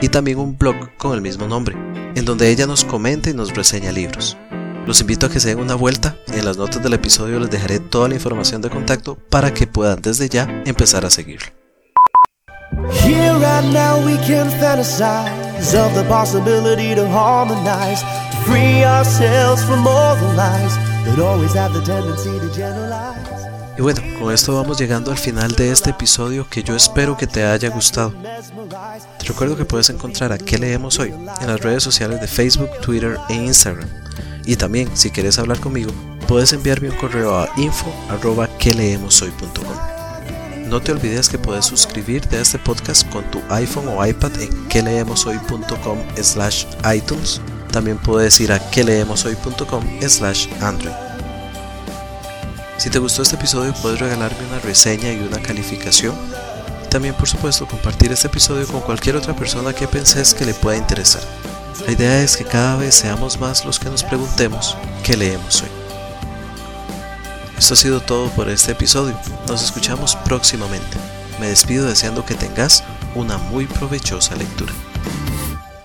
y 0.00 0.08
también 0.08 0.38
un 0.38 0.56
blog 0.56 0.96
con 0.96 1.14
el 1.14 1.20
mismo 1.20 1.46
nombre, 1.46 1.76
en 2.14 2.24
donde 2.24 2.48
ella 2.48 2.66
nos 2.66 2.84
comenta 2.84 3.30
y 3.30 3.34
nos 3.34 3.54
reseña 3.54 3.92
libros. 3.92 4.36
Los 4.86 5.00
invito 5.00 5.26
a 5.26 5.28
que 5.28 5.38
se 5.38 5.50
den 5.50 5.60
una 5.60 5.74
vuelta, 5.74 6.16
en 6.28 6.44
las 6.44 6.56
notas 6.56 6.82
del 6.82 6.94
episodio 6.94 7.38
les 7.38 7.50
dejaré 7.50 7.78
toda 7.78 8.08
la 8.08 8.14
información 8.14 8.62
de 8.62 8.70
contacto 8.70 9.16
para 9.28 9.54
que 9.54 9.66
puedan 9.66 10.02
desde 10.02 10.28
ya 10.28 10.62
empezar 10.64 11.04
a 11.04 11.10
seguirlo. 11.10 11.52
Here 13.04 13.44
and 13.44 13.72
now 13.72 14.04
we 14.04 14.16
can 14.26 14.50
Y 23.78 23.82
bueno, 23.82 24.00
con 24.18 24.32
esto 24.32 24.54
vamos 24.54 24.78
llegando 24.78 25.10
al 25.10 25.18
final 25.18 25.52
de 25.52 25.70
este 25.70 25.90
episodio 25.90 26.46
que 26.48 26.62
yo 26.62 26.76
espero 26.76 27.16
que 27.16 27.26
te 27.26 27.44
haya 27.44 27.70
gustado. 27.70 28.12
Te 29.18 29.26
recuerdo 29.26 29.56
que 29.56 29.64
puedes 29.64 29.88
encontrar 29.88 30.32
a 30.32 30.38
qué 30.38 30.58
leemos 30.58 30.98
hoy 30.98 31.10
en 31.10 31.46
las 31.46 31.60
redes 31.60 31.82
sociales 31.82 32.20
de 32.20 32.26
Facebook, 32.26 32.70
Twitter 32.80 33.18
e 33.28 33.34
Instagram. 33.34 33.88
Y 34.44 34.56
también, 34.56 34.90
si 34.94 35.10
quieres 35.10 35.38
hablar 35.38 35.60
conmigo, 35.60 35.92
puedes 36.26 36.52
enviarme 36.52 36.90
un 36.90 36.96
correo 36.96 37.38
a 37.38 37.48
info@queleemoshoy.com. 37.56 39.91
No 40.72 40.80
te 40.80 40.90
olvides 40.90 41.28
que 41.28 41.36
puedes 41.36 41.66
suscribirte 41.66 42.38
a 42.38 42.40
este 42.40 42.58
podcast 42.58 43.06
con 43.10 43.30
tu 43.30 43.42
iPhone 43.50 43.88
o 43.88 44.06
iPad 44.06 44.40
en 44.40 44.68
queleemoshoy.com 44.68 45.98
slash 46.22 46.64
iTunes. 46.94 47.42
También 47.70 47.98
puedes 47.98 48.40
ir 48.40 48.52
a 48.52 48.70
queleemoshoy.com 48.70 49.84
slash 50.00 50.46
Android. 50.62 50.94
Si 52.78 52.88
te 52.88 52.98
gustó 52.98 53.20
este 53.20 53.36
episodio 53.36 53.74
puedes 53.82 54.00
regalarme 54.00 54.46
una 54.48 54.60
reseña 54.60 55.12
y 55.12 55.18
una 55.18 55.42
calificación. 55.42 56.14
También 56.88 57.14
por 57.16 57.28
supuesto 57.28 57.68
compartir 57.68 58.10
este 58.10 58.28
episodio 58.28 58.66
con 58.66 58.80
cualquier 58.80 59.16
otra 59.16 59.36
persona 59.36 59.74
que 59.74 59.86
penses 59.86 60.32
que 60.32 60.46
le 60.46 60.54
pueda 60.54 60.78
interesar. 60.78 61.22
La 61.84 61.92
idea 61.92 62.22
es 62.22 62.34
que 62.34 62.46
cada 62.46 62.76
vez 62.76 62.94
seamos 62.94 63.38
más 63.38 63.66
los 63.66 63.78
que 63.78 63.90
nos 63.90 64.04
preguntemos 64.04 64.74
qué 65.04 65.18
leemos 65.18 65.60
hoy. 65.64 65.81
Esto 67.62 67.74
ha 67.74 67.76
sido 67.76 68.00
todo 68.00 68.28
por 68.30 68.48
este 68.48 68.72
episodio. 68.72 69.16
Nos 69.46 69.62
escuchamos 69.62 70.16
próximamente. 70.16 70.96
Me 71.38 71.46
despido 71.46 71.86
deseando 71.86 72.26
que 72.26 72.34
tengas 72.34 72.82
una 73.14 73.38
muy 73.38 73.66
provechosa 73.66 74.34
lectura. 74.34 74.72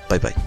Bye 0.10 0.18
bye. 0.18 0.47